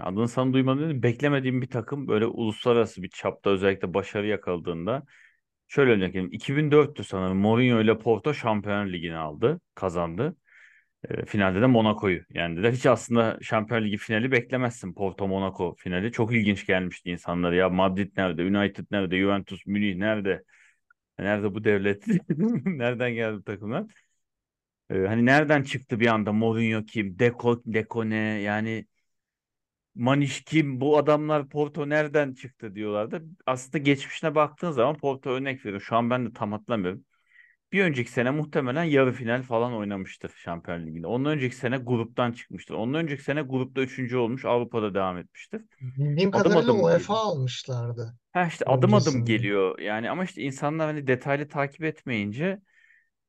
[0.00, 5.02] adını sanını duymadığın beklemediğim bir takım böyle uluslararası bir çapta özellikle başarı yakaladığında
[5.68, 6.32] şöyle örnek vereyim.
[6.32, 10.36] 2004'tü sanırım Mourinho ile Porto Şampiyonlar Ligi'ni aldı, kazandı.
[11.10, 12.72] E, finalde de Monaco'yu yendiler.
[12.72, 16.12] Hiç aslında Şampiyonlar Ligi finali beklemezsin Porto Monaco finali.
[16.12, 17.56] Çok ilginç gelmişti insanlara.
[17.56, 18.42] Ya Madrid nerede?
[18.42, 19.18] United nerede?
[19.18, 20.44] Juventus, Münih nerede?
[21.18, 22.06] Nerede bu devlet?
[22.66, 23.86] Nereden geldi takımlar?
[24.90, 27.18] E, hani nereden çıktı bir anda Mourinho kim?
[27.18, 28.16] Deco, Deco ne?
[28.16, 28.86] Yani
[29.96, 30.80] Maniş kim?
[30.80, 33.22] Bu adamlar Porto nereden çıktı diyorlardı.
[33.46, 35.80] Aslında geçmişine baktığın zaman Porto örnek veriyor.
[35.80, 37.04] Şu an ben de tam hatırlamıyorum.
[37.72, 41.06] Bir önceki sene muhtemelen yarı final falan oynamıştır Şampiyonlar Ligi'nde.
[41.06, 42.74] Ondan önceki sene gruptan çıkmıştır.
[42.74, 45.62] Ondan önceki sene grupta üçüncü olmuş Avrupa'da devam etmiştir.
[45.80, 47.18] Bildiğim Adım kadarıyla adım UEFA geliyor.
[47.18, 49.24] almışlardı Ha işte adım adım öncesinde.
[49.24, 49.78] geliyor.
[49.78, 52.60] Yani ama işte insanlar hani detaylı takip etmeyince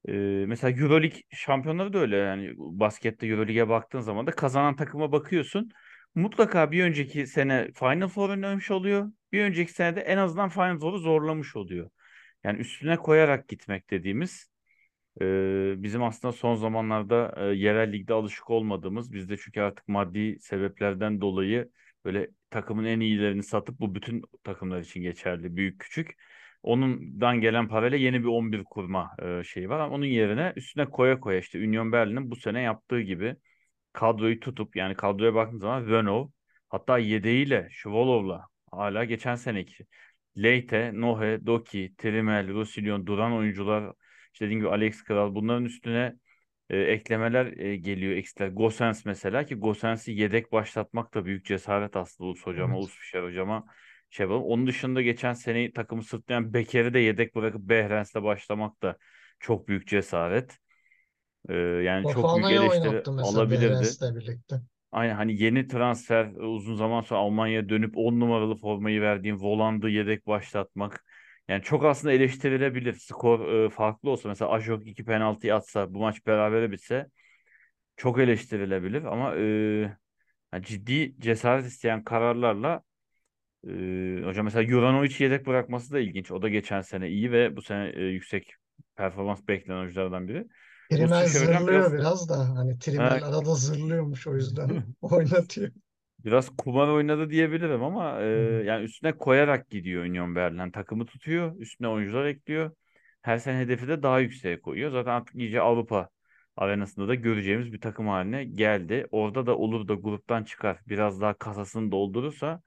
[0.08, 0.12] e,
[0.48, 2.18] mesela Euroleague şampiyonları da öyle.
[2.18, 5.72] Yani baskette Euroleague'e baktığın zaman da kazanan takıma bakıyorsun.
[6.16, 9.12] Mutlaka bir önceki sene Final Four oynamış oluyor.
[9.32, 11.90] Bir önceki sene de en azından Final Four'u zorlamış oluyor.
[12.44, 14.50] Yani üstüne koyarak gitmek dediğimiz
[15.22, 21.22] ee, bizim aslında son zamanlarda e, yerel ligde alışık olmadığımız, bizde çünkü artık maddi sebeplerden
[21.22, 21.72] dolayı
[22.06, 26.16] böyle takımın en iyilerini satıp bu bütün takımlar için geçerli, büyük küçük.
[26.64, 29.90] Onundan gelen parayla yeni bir 11 kurma e, şeyi var.
[29.90, 33.36] Onun yerine üstüne koya koya işte Union Berlin'in bu sene yaptığı gibi
[33.98, 36.32] kadroyu tutup yani kadroya baktığın zaman Renault
[36.70, 39.86] hatta yedeğiyle Şvolov'la hala geçen seneki
[40.38, 43.94] Leite, Nohe, Doki, Trimel, Roussillon, Duran oyuncular
[44.34, 46.16] işte dediğim gibi Alex Kral bunların üstüne
[46.70, 48.48] e, eklemeler e, geliyor eksikler.
[48.48, 52.84] Gosens mesela ki Gosens'i yedek başlatmak da büyük cesaret aslında Ulus hocama, Evet.
[52.84, 53.66] Ulus Fişer hocama
[54.10, 54.44] şey yapalım.
[54.44, 58.98] Onun dışında geçen sene takımı sırtlayan Beker'i de yedek bırakıp Behrens'le başlamak da
[59.40, 60.58] çok büyük cesaret.
[61.50, 64.16] E, yani çok büyük eleştiri alabilirdi.
[64.16, 64.62] Birlikte.
[64.92, 69.90] Aynen hani yeni transfer e, uzun zaman sonra Almanya'ya dönüp 10 numaralı formayı verdiğim Voland'ı
[69.90, 71.06] yedek başlatmak.
[71.48, 72.94] Yani çok aslında eleştirilebilir.
[72.94, 77.08] Skor e, farklı olsa mesela Ajok iki penaltı atsa bu maç berabere bitse
[77.98, 79.42] çok eleştirilebilir ama e,
[80.54, 82.82] yani ciddi cesaret isteyen kararlarla
[83.68, 86.32] e, hocam mesela Juranovic yedek bırakması da ilginç.
[86.32, 88.54] O da geçen sene iyi ve bu sene e, yüksek
[88.96, 90.48] performans beklenen oyunculardan biri.
[90.90, 94.70] Trimel zırlıyor biraz biraz da hani Trimel ha, arada zırlıyormuş o yüzden
[95.02, 95.72] oynatıyor.
[96.26, 98.26] Biraz kumar oynadı diyebilirim ama e,
[98.66, 100.72] yani üstüne koyarak gidiyor Union Berlin.
[100.72, 102.72] Takımı tutuyor, üstüne oyuncular ekliyor.
[103.22, 104.92] Her sene hedefi de daha yükseğe koyuyor.
[104.92, 106.10] Zaten artık iyice Avrupa
[106.56, 109.08] arenasında da göreceğimiz bir takım haline geldi.
[109.12, 110.80] Orada da olur da gruptan çıkar.
[110.88, 112.62] Biraz daha kasasını doldurursa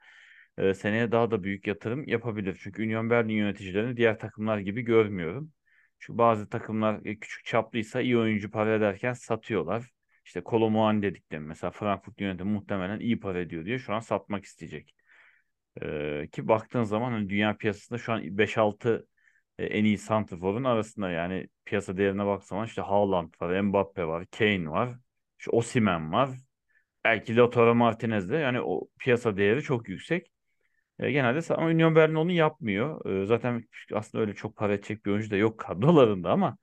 [0.59, 2.61] e, seneye daha da büyük yatırım yapabilir.
[2.63, 5.53] Çünkü Union Berlin yöneticilerini diğer takımlar gibi görmüyorum.
[6.01, 9.91] Çünkü bazı takımlar e, küçük çaplıysa iyi oyuncu para ederken satıyorlar.
[10.25, 14.45] İşte Kolo Muani dediklerim mesela Frankfurt yönetimi muhtemelen iyi para ediyor diye şu an satmak
[14.45, 14.95] isteyecek.
[15.83, 19.07] Ee, ki baktığın zaman hani dünya piyasasında şu an 5-6
[19.59, 24.27] e, en iyi santrforun arasında yani piyasa değerine baktığı zaman işte Haaland var, Mbappe var,
[24.39, 24.99] Kane var,
[25.39, 26.31] işte Osimhen var.
[27.05, 30.33] Belki Lautaro Martinez de yani o piyasa değeri çok yüksek.
[31.01, 33.07] E, genelde ama Union Berlin onu yapmıyor.
[33.23, 36.59] E, zaten aslında öyle çok para edecek bir oyuncu da yok kadrolarında ama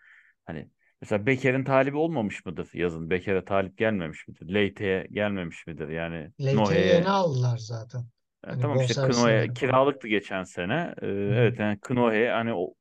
[0.46, 0.70] hani
[1.02, 3.10] mesela Beker'in talibi olmamış mıdır yazın?
[3.10, 4.54] Beker'e talip gelmemiş midir?
[4.54, 5.90] Leite'ye gelmemiş midir?
[5.90, 8.08] Yani Nohe'ye yeni aldılar zaten.
[8.48, 9.54] e, Hani tamam işte göre.
[9.56, 10.96] kiralıktı geçen sene.
[11.02, 11.34] E, hı.
[11.34, 12.74] evet yani Knoe hani o,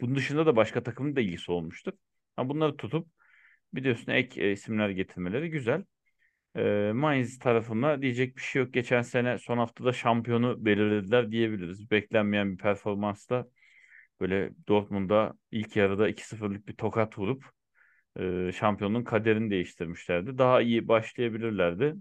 [0.00, 1.92] bunun dışında da başka takımın da ilgisi olmuştur.
[2.36, 3.08] Ama bunları tutup
[3.74, 5.84] bir de üstüne ek e, isimler getirmeleri güzel.
[6.56, 8.74] E, Mainz tarafında diyecek bir şey yok.
[8.74, 11.90] Geçen sene son haftada şampiyonu belirlediler diyebiliriz.
[11.90, 13.46] Beklenmeyen bir performansla
[14.20, 17.44] böyle Dortmund'a ilk yarıda 2-0'lık bir tokat vurup
[18.20, 20.38] e, şampiyonun kaderini değiştirmişlerdi.
[20.38, 21.96] Daha iyi başlayabilirlerdi.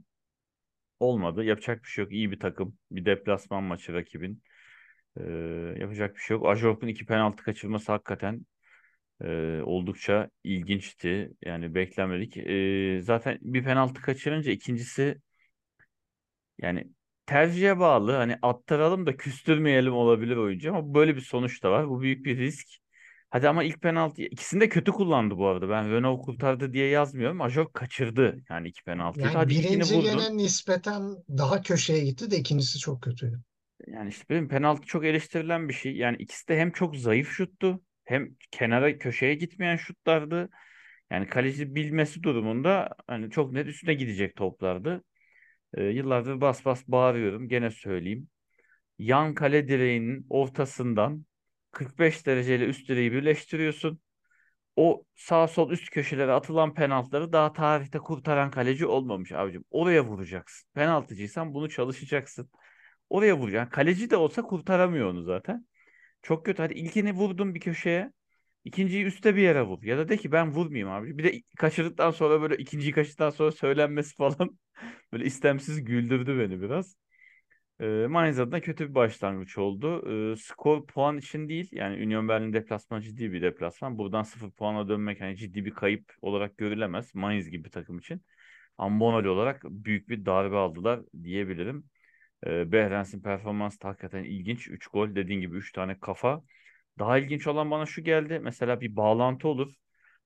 [0.99, 1.43] Olmadı.
[1.43, 2.13] Yapacak bir şey yok.
[2.13, 2.77] İyi bir takım.
[2.91, 4.43] Bir deplasman maçı rakibin.
[5.17, 5.23] E,
[5.79, 6.47] yapacak bir şey yok.
[6.47, 8.45] Ajork'un iki penaltı kaçırması hakikaten
[9.23, 11.31] e, oldukça ilginçti.
[11.45, 12.37] Yani beklenmedik.
[12.37, 15.21] E, zaten bir penaltı kaçırınca ikincisi
[16.61, 16.87] yani
[17.25, 18.11] tercihe bağlı.
[18.11, 21.89] Hani attıralım da küstürmeyelim olabilir oyuncu ama böyle bir sonuç da var.
[21.89, 22.67] Bu büyük bir risk.
[23.29, 25.69] Hadi ama ilk penaltı ikisini de kötü kullandı bu arada.
[25.69, 27.41] Ben Renault kurtardı diye yazmıyorum.
[27.41, 29.25] Ajok kaçırdı yani iki penaltıyı.
[29.25, 33.41] Yani Hadi birinci gene nispeten daha köşeye gitti de ikincisi çok kötüydü.
[33.87, 35.95] Yani işte benim penaltı çok eleştirilen bir şey.
[35.95, 40.49] Yani ikisi de hem çok zayıf şuttu hem kenara köşeye gitmeyen şutlardı.
[41.11, 45.03] Yani kaleci bilmesi durumunda hani çok net üstüne gidecek toplardı.
[45.73, 47.47] Ee, yıllardır bas bas bağırıyorum.
[47.49, 48.29] Gene söyleyeyim.
[48.99, 51.25] Yan kale direğinin ortasından
[51.71, 54.01] 45 dereceyle üst direği birleştiriyorsun.
[54.75, 59.63] O sağ sol üst köşelere atılan penaltıları daha tarihte kurtaran kaleci olmamış abicim.
[59.71, 60.69] Oraya vuracaksın.
[60.73, 62.49] Penaltıcıysan bunu çalışacaksın.
[63.09, 63.71] Oraya vuracaksın.
[63.71, 65.67] Kaleci de olsa kurtaramıyor onu zaten.
[66.21, 66.61] Çok kötü.
[66.61, 68.11] Hadi ilkini vurdun bir köşeye.
[68.65, 69.83] İkinciyi üstte bir yere vur.
[69.83, 71.17] Ya da de ki ben vurmayayım abi.
[71.17, 74.59] Bir de kaçırdıktan sonra böyle ikinciyi kaçırdıktan sonra söylenmesi falan
[75.13, 76.95] böyle istemsiz güldürdü beni biraz.
[77.81, 80.03] E, Mainz adına kötü bir başlangıç oldu.
[80.33, 81.69] E, skor puan için değil.
[81.71, 83.97] Yani Union Berlin deplasmanı ciddi bir deplasman.
[83.97, 87.15] Buradan sıfır puana dönmek hani ciddi bir kayıp olarak görülemez.
[87.15, 88.21] Mainz gibi bir takım için.
[88.77, 91.85] Ama moral olarak büyük bir darbe aldılar diyebilirim.
[92.47, 94.67] E, Behrens'in performansı hakikaten ilginç.
[94.67, 96.41] 3 gol dediğin gibi 3 tane kafa.
[96.99, 98.39] Daha ilginç olan bana şu geldi.
[98.43, 99.73] Mesela bir bağlantı olur.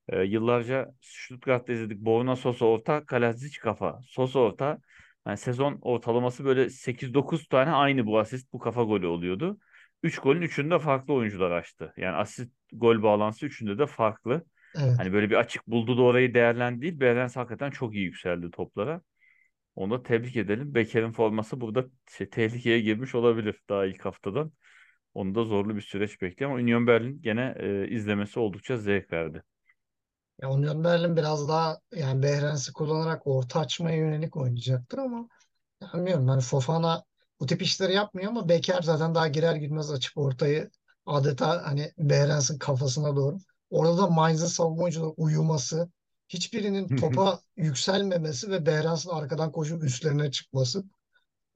[0.08, 1.98] E, yıllarca Stuttgart'ta izledik.
[1.98, 4.00] Borna Sosa orta, Kalazic kafa.
[4.02, 4.78] Sosa orta.
[5.26, 9.58] Yani sezon ortalaması böyle 8-9 tane aynı bu asist, bu kafa golü oluyordu.
[10.02, 11.92] 3 golün 3'ünü de farklı oyuncular açtı.
[11.96, 14.44] Yani asist gol bağlantısı 3'ünde de farklı.
[14.78, 14.98] Evet.
[14.98, 17.00] Hani böyle bir açık buldu da orayı değerlendi değil.
[17.00, 19.00] Behrens hakikaten çok iyi yükseldi toplara.
[19.76, 20.74] Onu da tebrik edelim.
[20.74, 24.52] Beker'in forması burada şey, tehlikeye girmiş olabilir daha ilk haftadan.
[25.14, 29.42] Onu da zorlu bir süreç bekliyor ama Union Berlin gene e, izlemesi oldukça zevk verdi.
[30.42, 35.28] Ya Union Berlin biraz daha yani Behrens'i kullanarak orta açmaya yönelik oynayacaktır ama
[35.94, 37.04] bilmiyorum hani Fofana
[37.40, 40.70] bu tip işleri yapmıyor ama Beker zaten daha girer girmez açıp ortayı
[41.06, 43.38] adeta hani Behrens'in kafasına doğru.
[43.70, 45.90] Orada da Mainz'ın savunma uyuması,
[46.28, 50.84] hiçbirinin topa yükselmemesi ve Behrens'in arkadan koşup üstlerine çıkması,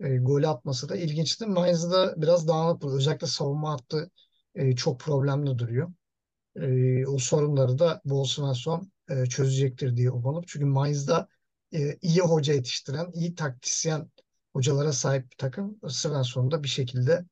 [0.01, 1.47] e, golü atması da ilginçti.
[1.47, 2.97] Mainz'da biraz dağınık bu.
[2.97, 4.11] Özellikle savunma hattı
[4.55, 5.93] e, çok problemli duruyor.
[6.57, 10.45] E, o sorunları da bu Svensson e, çözecektir diye umalım.
[10.47, 11.29] Çünkü Mainz'da
[11.75, 14.11] e, iyi hoca yetiştiren, iyi taktisyen
[14.53, 15.79] hocalara sahip bir takım.
[15.89, 17.25] Svensson da bir şekilde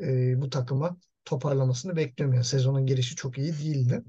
[0.00, 2.34] e, bu takıma toparlamasını bekliyorum.
[2.34, 4.02] Yani sezonun girişi çok iyi değildi.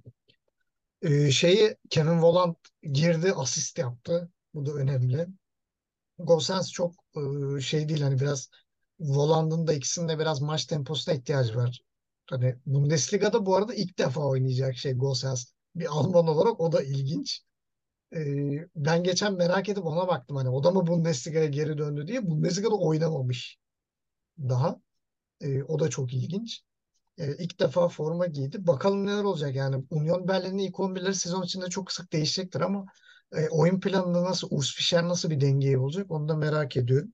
[1.02, 2.56] E, şeyi Kevin Volland
[2.94, 4.30] girdi, asist yaptı.
[4.54, 5.28] Bu da önemli.
[6.20, 6.96] Gosens çok
[7.58, 8.50] e, şey değil hani biraz
[9.00, 11.82] Voland'ın da ikisinde biraz maç temposuna ihtiyacı var.
[12.30, 15.46] Hani Bundesliga'da bu arada ilk defa oynayacak şey Gosens.
[15.76, 17.42] Bir Alman olarak o da ilginç.
[18.16, 18.20] E,
[18.76, 22.30] ben geçen merak edip ona baktım hani o da mı Bundesliga'ya geri döndü diye.
[22.32, 23.58] Bundesliga'da oynamamış
[24.40, 24.82] daha.
[25.42, 26.62] E, o da çok ilginç.
[27.22, 28.68] E, ilk defa forma giydi.
[28.68, 29.84] Bakalım neler olacak yani.
[29.90, 32.86] Union Berlin'in ilk 11'leri sezon içinde çok sık değişecektir ama
[33.36, 37.14] e, oyun planında nasıl, Urs Fischer nasıl bir dengeye olacak onu da merak ediyorum.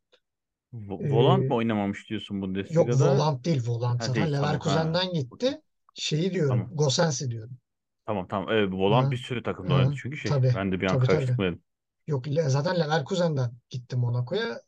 [0.73, 3.15] E, Volant mı oynamamış diyorsun yok Bundesliga'da?
[3.15, 4.09] Volant değil Volant.
[4.09, 4.49] Ha değil tamam.
[4.49, 5.21] Leverkusen'den Okey.
[5.21, 5.61] gitti.
[5.95, 6.49] Şeyi diyorum.
[6.49, 6.69] Tamam.
[6.73, 7.57] Gosens'i diyorum.
[8.05, 8.49] Tamam tamam.
[8.51, 10.31] Evet, Volant bir sürü takımda oynadı çünkü şey.
[10.31, 10.51] tabii.
[10.55, 11.61] Ben de bir an karıştırmayalım.
[12.07, 14.61] Yok zaten Leverkusen'den gitti Monaco'ya.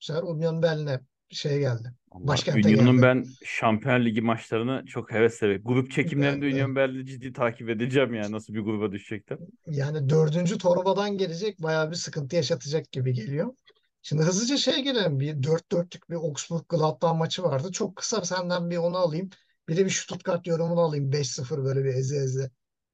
[0.00, 1.00] Bu sefer Union Berlin'e
[1.36, 1.92] şey geldi.
[2.10, 3.02] Allah, Başkente geldi.
[3.02, 5.56] ben Şampiyon Ligi maçlarını çok hevesle.
[5.56, 6.54] Grup çekimlerinde de.
[6.54, 9.38] Union Berlin'i ciddi takip edeceğim yani nasıl bir gruba düşecekler.
[9.66, 13.54] Yani dördüncü torbadan gelecek bayağı bir sıkıntı yaşatacak gibi geliyor.
[14.02, 15.20] Şimdi hızlıca şeye gelelim.
[15.20, 17.72] Bir 4-4'lük bir Augsburg Gladbach maçı vardı.
[17.72, 19.30] Çok kısa senden bir onu alayım.
[19.68, 21.10] Bir de bir Stuttgart yorumunu alayım.
[21.10, 22.50] 5-0 böyle bir eze eze.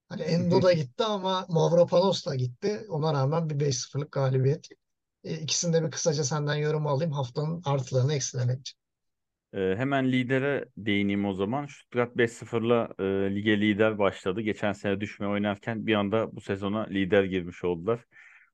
[0.09, 2.87] Hani Endo da gitti ama Mavropanos da gitti.
[2.89, 4.69] Ona rağmen bir 5-0'lık galibiyet.
[5.25, 7.13] E, ikisini de bir kısaca senden yorum alayım.
[7.13, 8.79] Haftanın artılarını eksilemek için.
[9.55, 11.67] Ee, hemen lidere değineyim o zaman.
[11.67, 13.05] Stuttgart 5-0'la e,
[13.35, 14.41] lige lider başladı.
[14.41, 18.05] Geçen sene düşme oynarken bir anda bu sezona lider girmiş oldular.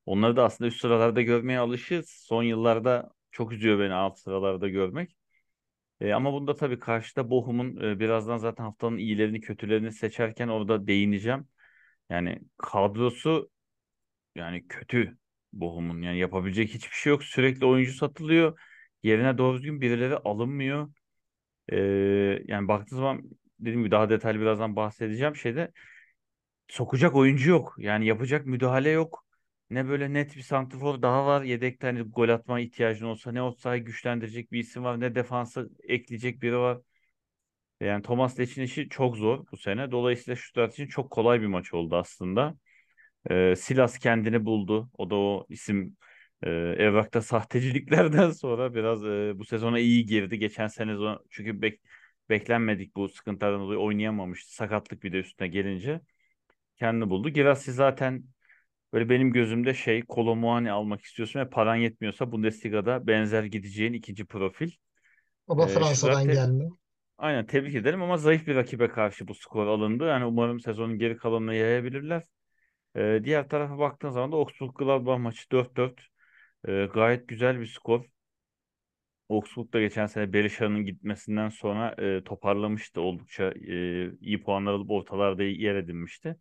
[0.07, 2.09] Onları da aslında üst sıralarda görmeye alışığız.
[2.09, 5.16] Son yıllarda çok üzüyor beni alt sıralarda görmek.
[6.00, 11.48] E, ama bunda tabii karşıda Bochum'un e, birazdan zaten haftanın iyilerini kötülerini seçerken orada değineceğim.
[12.11, 13.50] Yani kadrosu
[14.35, 15.18] yani kötü
[15.61, 16.03] Bochum'un.
[16.03, 17.25] Yani yapabilecek hiçbir şey yok.
[17.25, 18.59] Sürekli oyuncu satılıyor.
[19.03, 20.88] Yerine doğru düzgün birileri alınmıyor.
[21.73, 21.77] Ee,
[22.49, 23.23] yani baktığınız zaman
[23.61, 25.73] dediğim gibi daha detaylı birazdan bahsedeceğim şeyde
[26.69, 27.75] sokacak oyuncu yok.
[27.79, 29.27] Yani yapacak müdahale yok.
[29.71, 31.42] Ne böyle net bir santrfor daha var.
[31.42, 36.42] Yedekte hani gol atma ihtiyacın olsa ne orta güçlendirecek bir isim var ne defansa ekleyecek
[36.42, 36.79] biri var.
[37.81, 39.90] Yani Thomas Leç'in işi çok zor bu sene.
[39.90, 42.57] Dolayısıyla Stuttgart için çok kolay bir maç oldu aslında.
[43.31, 44.91] Ee, Silas kendini buldu.
[44.99, 45.97] O da o isim
[46.43, 50.39] e, evrakta sahteciliklerden sonra biraz e, bu sezona iyi girdi.
[50.39, 51.81] Geçen sene çünkü bek,
[52.31, 54.55] beklenmedik bu sıkıntılardan dolayı oynayamamıştı.
[54.55, 56.01] Sakatlık bir de üstüne gelince
[56.77, 57.29] kendini buldu.
[57.31, 58.25] Girassi zaten
[58.93, 64.25] böyle benim gözümde şey Kolo Muani almak istiyorsun ve paran yetmiyorsa Bundesliga'da benzer gideceğin ikinci
[64.27, 64.71] profil.
[65.47, 66.65] O da Ee, Fransa'dan te- gelme.
[67.19, 70.05] aynen tebrik ederim ama zayıf bir rakibe karşı bu skor alındı.
[70.09, 72.23] Yani umarım sezonun geri kalanına yayabilirler.
[72.97, 76.01] Ee, diğer tarafa baktığın zaman da Augsburg-Gladbach maçı 4-4.
[76.69, 78.05] Ee, gayet güzel bir skor.
[79.29, 83.01] Augsburg da geçen sene Berisha'nın gitmesinden sonra e, toparlamıştı.
[83.01, 86.37] Oldukça e, iyi puanlar alıp ortalarda yer edinmişti.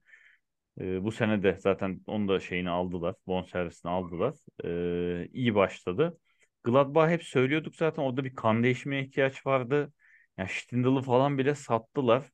[0.81, 3.15] E, bu sene de zaten onu da şeyini aldılar.
[3.27, 4.35] Bonservisini aldılar.
[4.65, 6.19] E, iyi başladı.
[6.63, 9.93] Gladbach hep söylüyorduk zaten orada bir kan değişimine ihtiyaç vardı.
[10.37, 12.31] Yani Stindl'ı falan bile sattılar.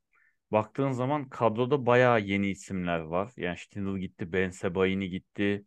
[0.51, 3.31] Baktığın zaman kadroda bayağı yeni isimler var.
[3.37, 5.65] Yani Stindl gitti, Ben Sebaini gitti.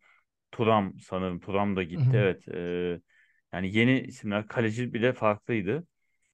[0.52, 1.40] Turam sanırım.
[1.40, 2.16] Turam da gitti.
[2.16, 2.16] hı.
[2.16, 2.48] Evet.
[2.48, 3.00] e,
[3.52, 4.48] yani yeni isimler.
[4.48, 5.86] Kaleci bile farklıydı.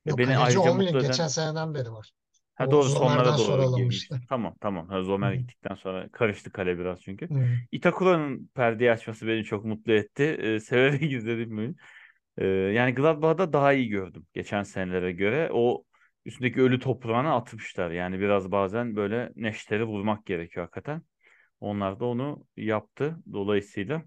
[0.06, 1.28] Ve Yok beni ayrıca Omlin mutlu geçen eden...
[1.28, 2.12] seneden beri var.
[2.54, 4.20] Ha O doğru sonra doğru girmişti.
[4.28, 4.88] Tamam tamam.
[4.88, 5.34] Ha, Zomer hı.
[5.34, 7.30] gittikten sonra karıştı kale biraz çünkü.
[7.30, 7.58] Hı hı.
[7.72, 10.22] Itakura'nın perdeyi açması beni çok mutlu etti.
[10.24, 11.74] E, severek izledim bunu.
[12.38, 15.48] E, yani Gladbach'da daha iyi gördüm geçen senelere göre.
[15.52, 15.84] O
[16.24, 17.90] üstündeki ölü toprağını atmışlar.
[17.90, 21.02] Yani biraz bazen böyle neşteri vurmak gerekiyor hakikaten.
[21.60, 23.16] Onlar da onu yaptı.
[23.32, 24.02] Dolayısıyla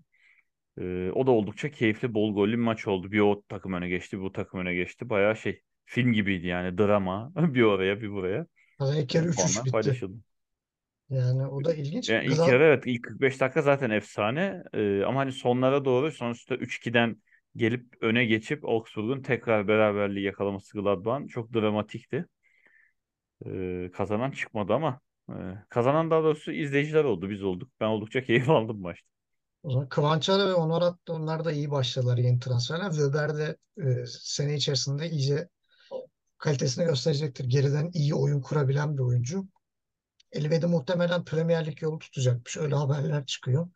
[0.77, 3.11] e, o da oldukça keyifli, bol gollü bir maç oldu.
[3.11, 5.09] Bir o takım öne geçti, bu takım öne geçti.
[5.09, 7.31] Bayağı şey film gibiydi yani drama.
[7.55, 8.45] Bir oraya bir buraya.
[8.99, 9.71] İlk yarı 3-3 puanlar bitti.
[9.71, 10.17] paylaşıldı.
[11.09, 12.09] Yani o da ilginç.
[12.09, 14.63] Yani ilk Glad yarı evet ilk 45 dakika zaten efsane.
[14.73, 17.17] Ee, ama hani sonlara doğru sonuçta 3-2'den
[17.55, 22.25] gelip öne geçip Augsburg'un tekrar beraberliği yakalaması Gladbach'ın çok dramatikti.
[23.45, 25.35] Ee, kazanan çıkmadı ama e,
[25.69, 27.71] kazanan daha doğrusu izleyiciler oldu biz olduk.
[27.79, 29.07] Ben oldukça keyif aldım maçta.
[29.63, 32.91] o zaman Kıvançara ve Onorat onlar da iyi başladılar yeni transferler.
[32.91, 35.49] Weber de e, sene içerisinde iyice
[36.37, 37.45] kalitesini gösterecektir.
[37.45, 39.47] Geriden iyi oyun kurabilen bir oyuncu.
[40.31, 42.57] Elvedi muhtemelen Premier Lig yolu tutacakmış.
[42.57, 43.69] Öyle haberler çıkıyor.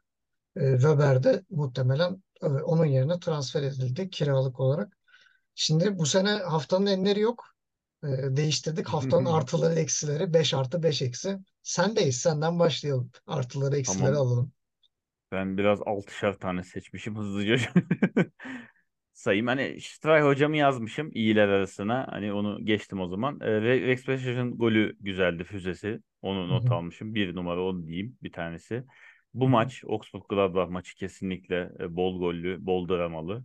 [0.56, 4.98] E, Weber de muhtemelen onun yerine transfer edildi kiralık olarak.
[5.56, 7.46] Şimdi bu sene haftanın enleri yok.
[8.04, 8.88] E, değiştirdik.
[8.88, 11.40] Haftanın artıları eksileri 5 artı 5 eksi.
[11.64, 12.18] Sendeyiz.
[12.18, 13.12] Senden başlayalım.
[13.28, 14.28] Artıları eksileri Tamam.
[14.28, 14.52] alalım.
[15.32, 17.58] Ben biraz altışar tane seçmişim hızlıca.
[19.14, 19.48] Sayayım.
[19.48, 22.08] Hani Stray hocamı yazmışım iyiler arasına.
[22.10, 23.40] Hani onu geçtim o zaman.
[23.40, 26.00] Re- Rex golü güzeldi füzesi.
[26.22, 26.74] Onu not hı.
[26.74, 27.16] almışım.
[27.16, 28.84] Bir numara onu diyeyim bir tanesi.
[29.38, 33.44] Bu maç Augsburg Gladbach maçı kesinlikle e, bol gollü, bol dramalı.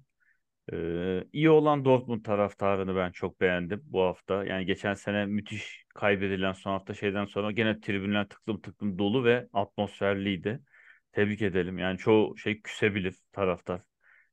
[0.73, 4.45] Ee, iyi olan Dortmund taraftarını ben çok beğendim bu hafta.
[4.45, 9.49] Yani geçen sene müthiş kaybedilen son hafta şeyden sonra gene tribünler tıklım tıklım dolu ve
[9.53, 10.61] atmosferliydi.
[11.13, 11.79] Tebrik edelim.
[11.79, 13.83] Yani çoğu şey küsebilir taraftar.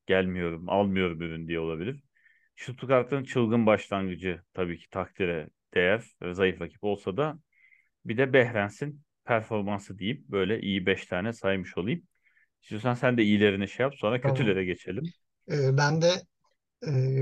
[0.08, 2.04] Gelmiyorum, almıyorum ürün diye olabilir.
[2.56, 6.04] Stuttgart'ın çılgın başlangıcı tabii ki takdire değer.
[6.34, 7.40] Zayıf rakip olsa da
[8.06, 10.26] bir de Behrens'in performansı diyeyim.
[10.30, 12.04] Böyle iyi 5 tane saymış olayım.
[12.62, 14.38] İstiyorsan sen de iyilerini şey yap sonra Tamam.
[14.38, 15.04] kötülere geçelim.
[15.52, 16.12] E, ben de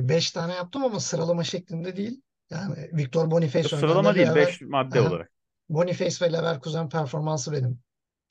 [0.10, 2.22] 5 tane yaptım ama sıralama şeklinde değil.
[2.49, 5.10] Yani Victor Boniface Yok sıralama de değil Lever, 5 madde Aha.
[5.10, 5.32] olarak.
[5.70, 7.80] Boniface ve Leverkusen performansı benim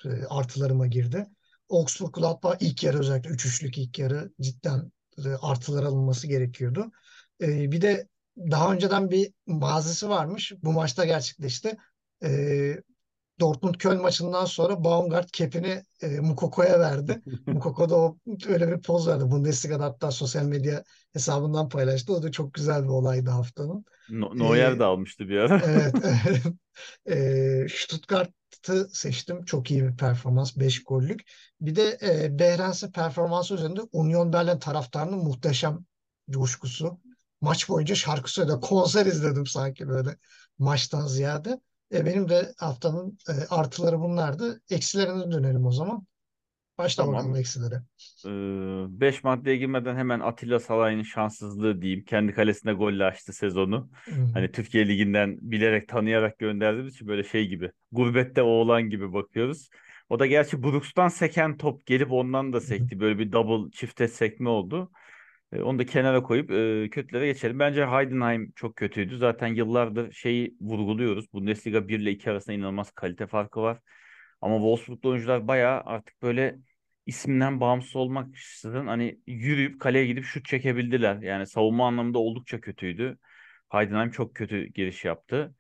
[0.05, 1.27] e, artılarıma girdi.
[1.71, 4.93] Augsburg Gladbach ilk yarı özellikle 3-3'lük ilk yarı cidden
[5.25, 6.91] e, artılar alınması gerekiyordu.
[7.43, 8.09] E, bir de
[8.39, 10.53] daha önceden bir mazisi varmış.
[10.63, 11.77] Bu maçta gerçekleşti.
[12.25, 12.31] E,
[13.41, 17.23] Dortmund-Köln maçından sonra Baumgart kepini e, Mukoko'ya verdi.
[17.47, 18.19] Mukoko da o,
[18.49, 19.31] öyle bir poz verdi.
[19.31, 22.13] Bundesliga'da hatta sosyal medya hesabından paylaştı.
[22.13, 23.85] O da çok güzel bir olaydı haftanın.
[24.09, 25.63] No Neuer E, de almıştı bir ara.
[25.65, 25.95] evet,
[27.11, 29.45] e, Stuttgart'ı seçtim.
[29.45, 30.57] Çok iyi bir performans.
[30.57, 31.21] 5 gollük.
[31.61, 35.85] Bir de e, Behrens'in performansı üzerinde Union Berlin taraftarının muhteşem
[36.31, 37.01] coşkusu.
[37.41, 38.57] Maç boyunca şarkı söyledi.
[38.63, 40.17] Konser izledim sanki böyle
[40.59, 41.61] maçtan ziyade.
[41.93, 44.61] E, benim de haftanın e, artıları bunlardı.
[44.71, 46.07] Eksilerine dönelim o zaman.
[46.79, 47.37] Başla bakalım Tamam.
[47.37, 47.83] eksilere.
[49.01, 52.05] 5 maddeye girmeden hemen Atilla Salay'ın şanssızlığı diyeyim.
[52.05, 53.91] Kendi kalesine golle açtı sezonu.
[54.05, 54.33] Hmm.
[54.35, 57.71] Hani Türkiye Ligi'nden bilerek tanıyarak gönderdiğimiz için böyle şey gibi.
[57.93, 59.69] Gurbette oğlan gibi bakıyoruz.
[60.09, 63.01] O da gerçi Brooks'tan seken top gelip ondan da sekti.
[63.01, 64.91] Böyle bir double çifte sekme oldu.
[65.53, 67.59] Onu da kenara koyup e, kötülere geçelim.
[67.59, 69.17] Bence Heidenheim çok kötüydü.
[69.19, 71.33] Zaten yıllardır şeyi vurguluyoruz.
[71.33, 73.79] Bundesliga 1 ile 2 arasında inanılmaz kalite farkı var.
[74.41, 76.59] Ama Wolfsburg'lu oyuncular bayağı artık böyle
[77.07, 81.17] isminden bağımsız olmak açısından hani yürüyüp kaleye gidip şut çekebildiler.
[81.23, 83.19] Yani savunma anlamında oldukça kötüydü.
[83.69, 85.55] Heidenheim çok kötü giriş yaptı.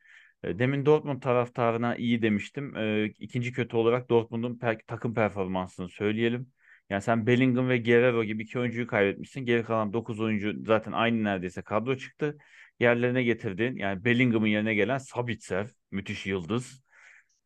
[0.45, 2.76] Demin Dortmund taraftarına iyi demiştim.
[2.76, 6.53] E, İkinci kötü olarak Dortmund'un per- takım performansını söyleyelim.
[6.91, 9.41] Yani sen Bellingham ve Guerrero gibi iki oyuncuyu kaybetmişsin.
[9.41, 12.39] Geri kalan 9 oyuncu zaten aynı neredeyse kadro çıktı.
[12.80, 13.76] Yerlerine getirdin.
[13.76, 16.82] Yani Bellingham'ın yerine gelen Sabitzer, müthiş yıldız.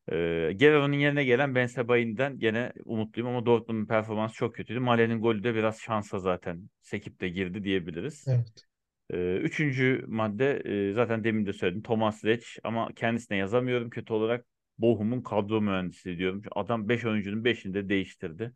[0.09, 0.15] Ee,
[0.59, 4.81] Guerrero'nun yerine gelen Ben Sebain'den gene umutluyum ama Dortmund'un performansı çok kötüydü.
[4.81, 8.25] Male'nin golü de biraz şansa zaten sekip de girdi diyebiliriz.
[8.29, 8.65] Evet.
[9.11, 11.83] Ee, üçüncü madde e, zaten demin de söyledim.
[11.83, 14.47] Thomas Lech ama kendisine yazamıyorum kötü olarak.
[14.79, 16.43] Bochum'un kadro mühendisliği diyorum.
[16.53, 18.53] Adam 5 oyuncunun 5'ini de değiştirdi.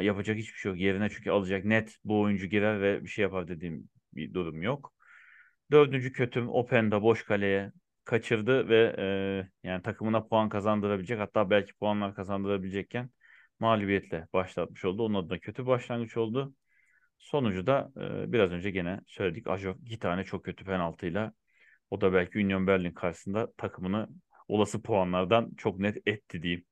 [0.00, 0.80] Yapacak hiçbir şey yok.
[0.80, 4.92] Yerine çünkü alacak net bu oyuncu girer ve bir şey yapar dediğim bir durum yok.
[5.70, 7.72] Dördüncü kötüm Openda boş kaleye
[8.04, 13.10] kaçırdı ve e, yani takımına puan kazandırabilecek hatta belki puanlar kazandırabilecekken
[13.60, 15.02] mağlubiyetle başlatmış oldu.
[15.04, 16.54] Onun adına kötü başlangıç oldu.
[17.18, 19.46] Sonucu da e, biraz önce gene söyledik.
[19.46, 21.32] Ajo iki tane çok kötü penaltıyla
[21.90, 24.08] o da belki Union Berlin karşısında takımını
[24.48, 26.64] olası puanlardan çok net etti diyeyim.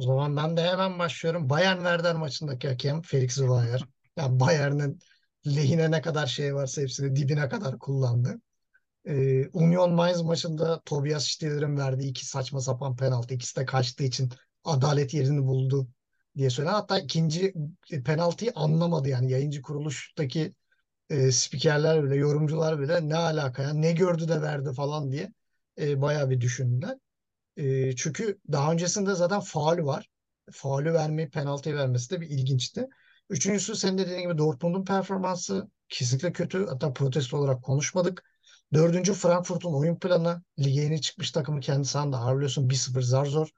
[0.00, 1.50] O zaman ben de hemen başlıyorum.
[1.50, 3.84] Bayern Werder maçındaki hakem Felix Zweier.
[4.16, 4.98] Yani Bayern'in
[5.46, 8.40] lehine ne kadar şey varsa hepsini dibine kadar kullandı.
[9.04, 13.34] Ee, Union Mainz maçında Tobias Stieler'in verdiği iki saçma sapan penaltı.
[13.34, 14.30] İkisi de kaçtığı için
[14.64, 15.88] adalet yerini buldu
[16.36, 16.74] diye söylenen.
[16.74, 17.54] Hatta ikinci
[18.04, 20.54] penaltıyı anlamadı yani yayıncı kuruluştaki
[21.10, 25.32] e, spikerler bile, yorumcular bile ne alaka ya ne gördü de verdi falan diye
[25.80, 26.98] e, bayağı bir düşündüler.
[27.56, 30.08] E, çünkü daha öncesinde zaten faul var.
[30.52, 32.86] Faulü vermeyi, penaltıyı vermesi de bir ilginçti.
[33.30, 36.66] Üçüncüsü senin de dediğin gibi Dortmund'un performansı kesinlikle kötü.
[36.66, 38.24] Hatta protesto olarak konuşmadık.
[38.74, 40.42] Dördüncü Frankfurt'un oyun planı.
[40.58, 42.70] Lige yeni çıkmış takımı kendi sahanda ağırlıyorsun.
[42.70, 43.48] 1-0 zar zor.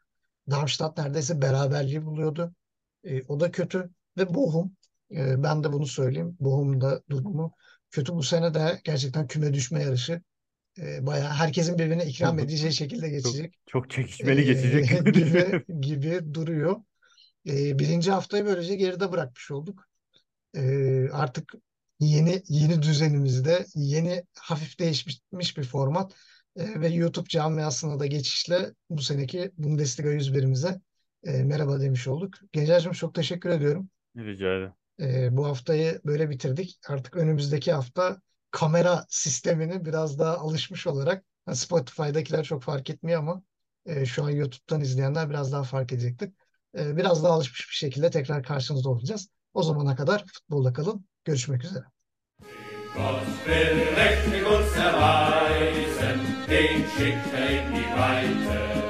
[0.50, 2.54] Darmstadt neredeyse beraberliği buluyordu.
[3.04, 3.90] E, o da kötü.
[4.16, 4.76] Ve Bochum.
[5.10, 6.36] e, ben de bunu söyleyeyim.
[6.40, 7.52] Bochum'un da durumu
[7.90, 8.12] kötü.
[8.14, 10.22] Bu sene de gerçekten küme düşme yarışı.
[10.78, 15.64] E, bayağı herkesin birbirine ikram edeceği şekilde Çok, geçecek çok çekişmeli geçecek e, gibi gibi
[15.80, 16.76] gibi duruyor.
[17.48, 19.88] E, birinci haftayı böylece geride bırakmış olduk.
[20.56, 21.52] E, artık
[22.00, 26.14] yeni yeni düzenimizde yeni hafif değişmiş bir format
[26.56, 30.80] e, ve YouTube camiasına da geçişle bu seneki Bundesliga 101'imize
[31.24, 32.34] e, merhaba demiş olduk.
[32.52, 33.88] Gencer'cim çok teşekkür ediyorum.
[34.16, 34.72] Rica ederim.
[35.00, 36.78] E, bu haftayı böyle bitirdik.
[36.88, 38.20] Artık önümüzdeki hafta
[38.52, 43.42] kamera sistemini biraz daha alışmış olarak Spotify'dakiler çok fark etmiyor ama
[43.86, 46.30] e, şu an YouTube'dan izleyenler biraz daha fark edecektir.
[46.78, 49.28] E, biraz daha alışmış bir şekilde tekrar karşınızda olacağız.
[49.54, 51.06] O zamana kadar futbolda kalın.
[51.24, 51.84] Görüşmek üzere.
[52.94, 58.81] Gott will mächtig uns erweisen, den schickt er in die weite.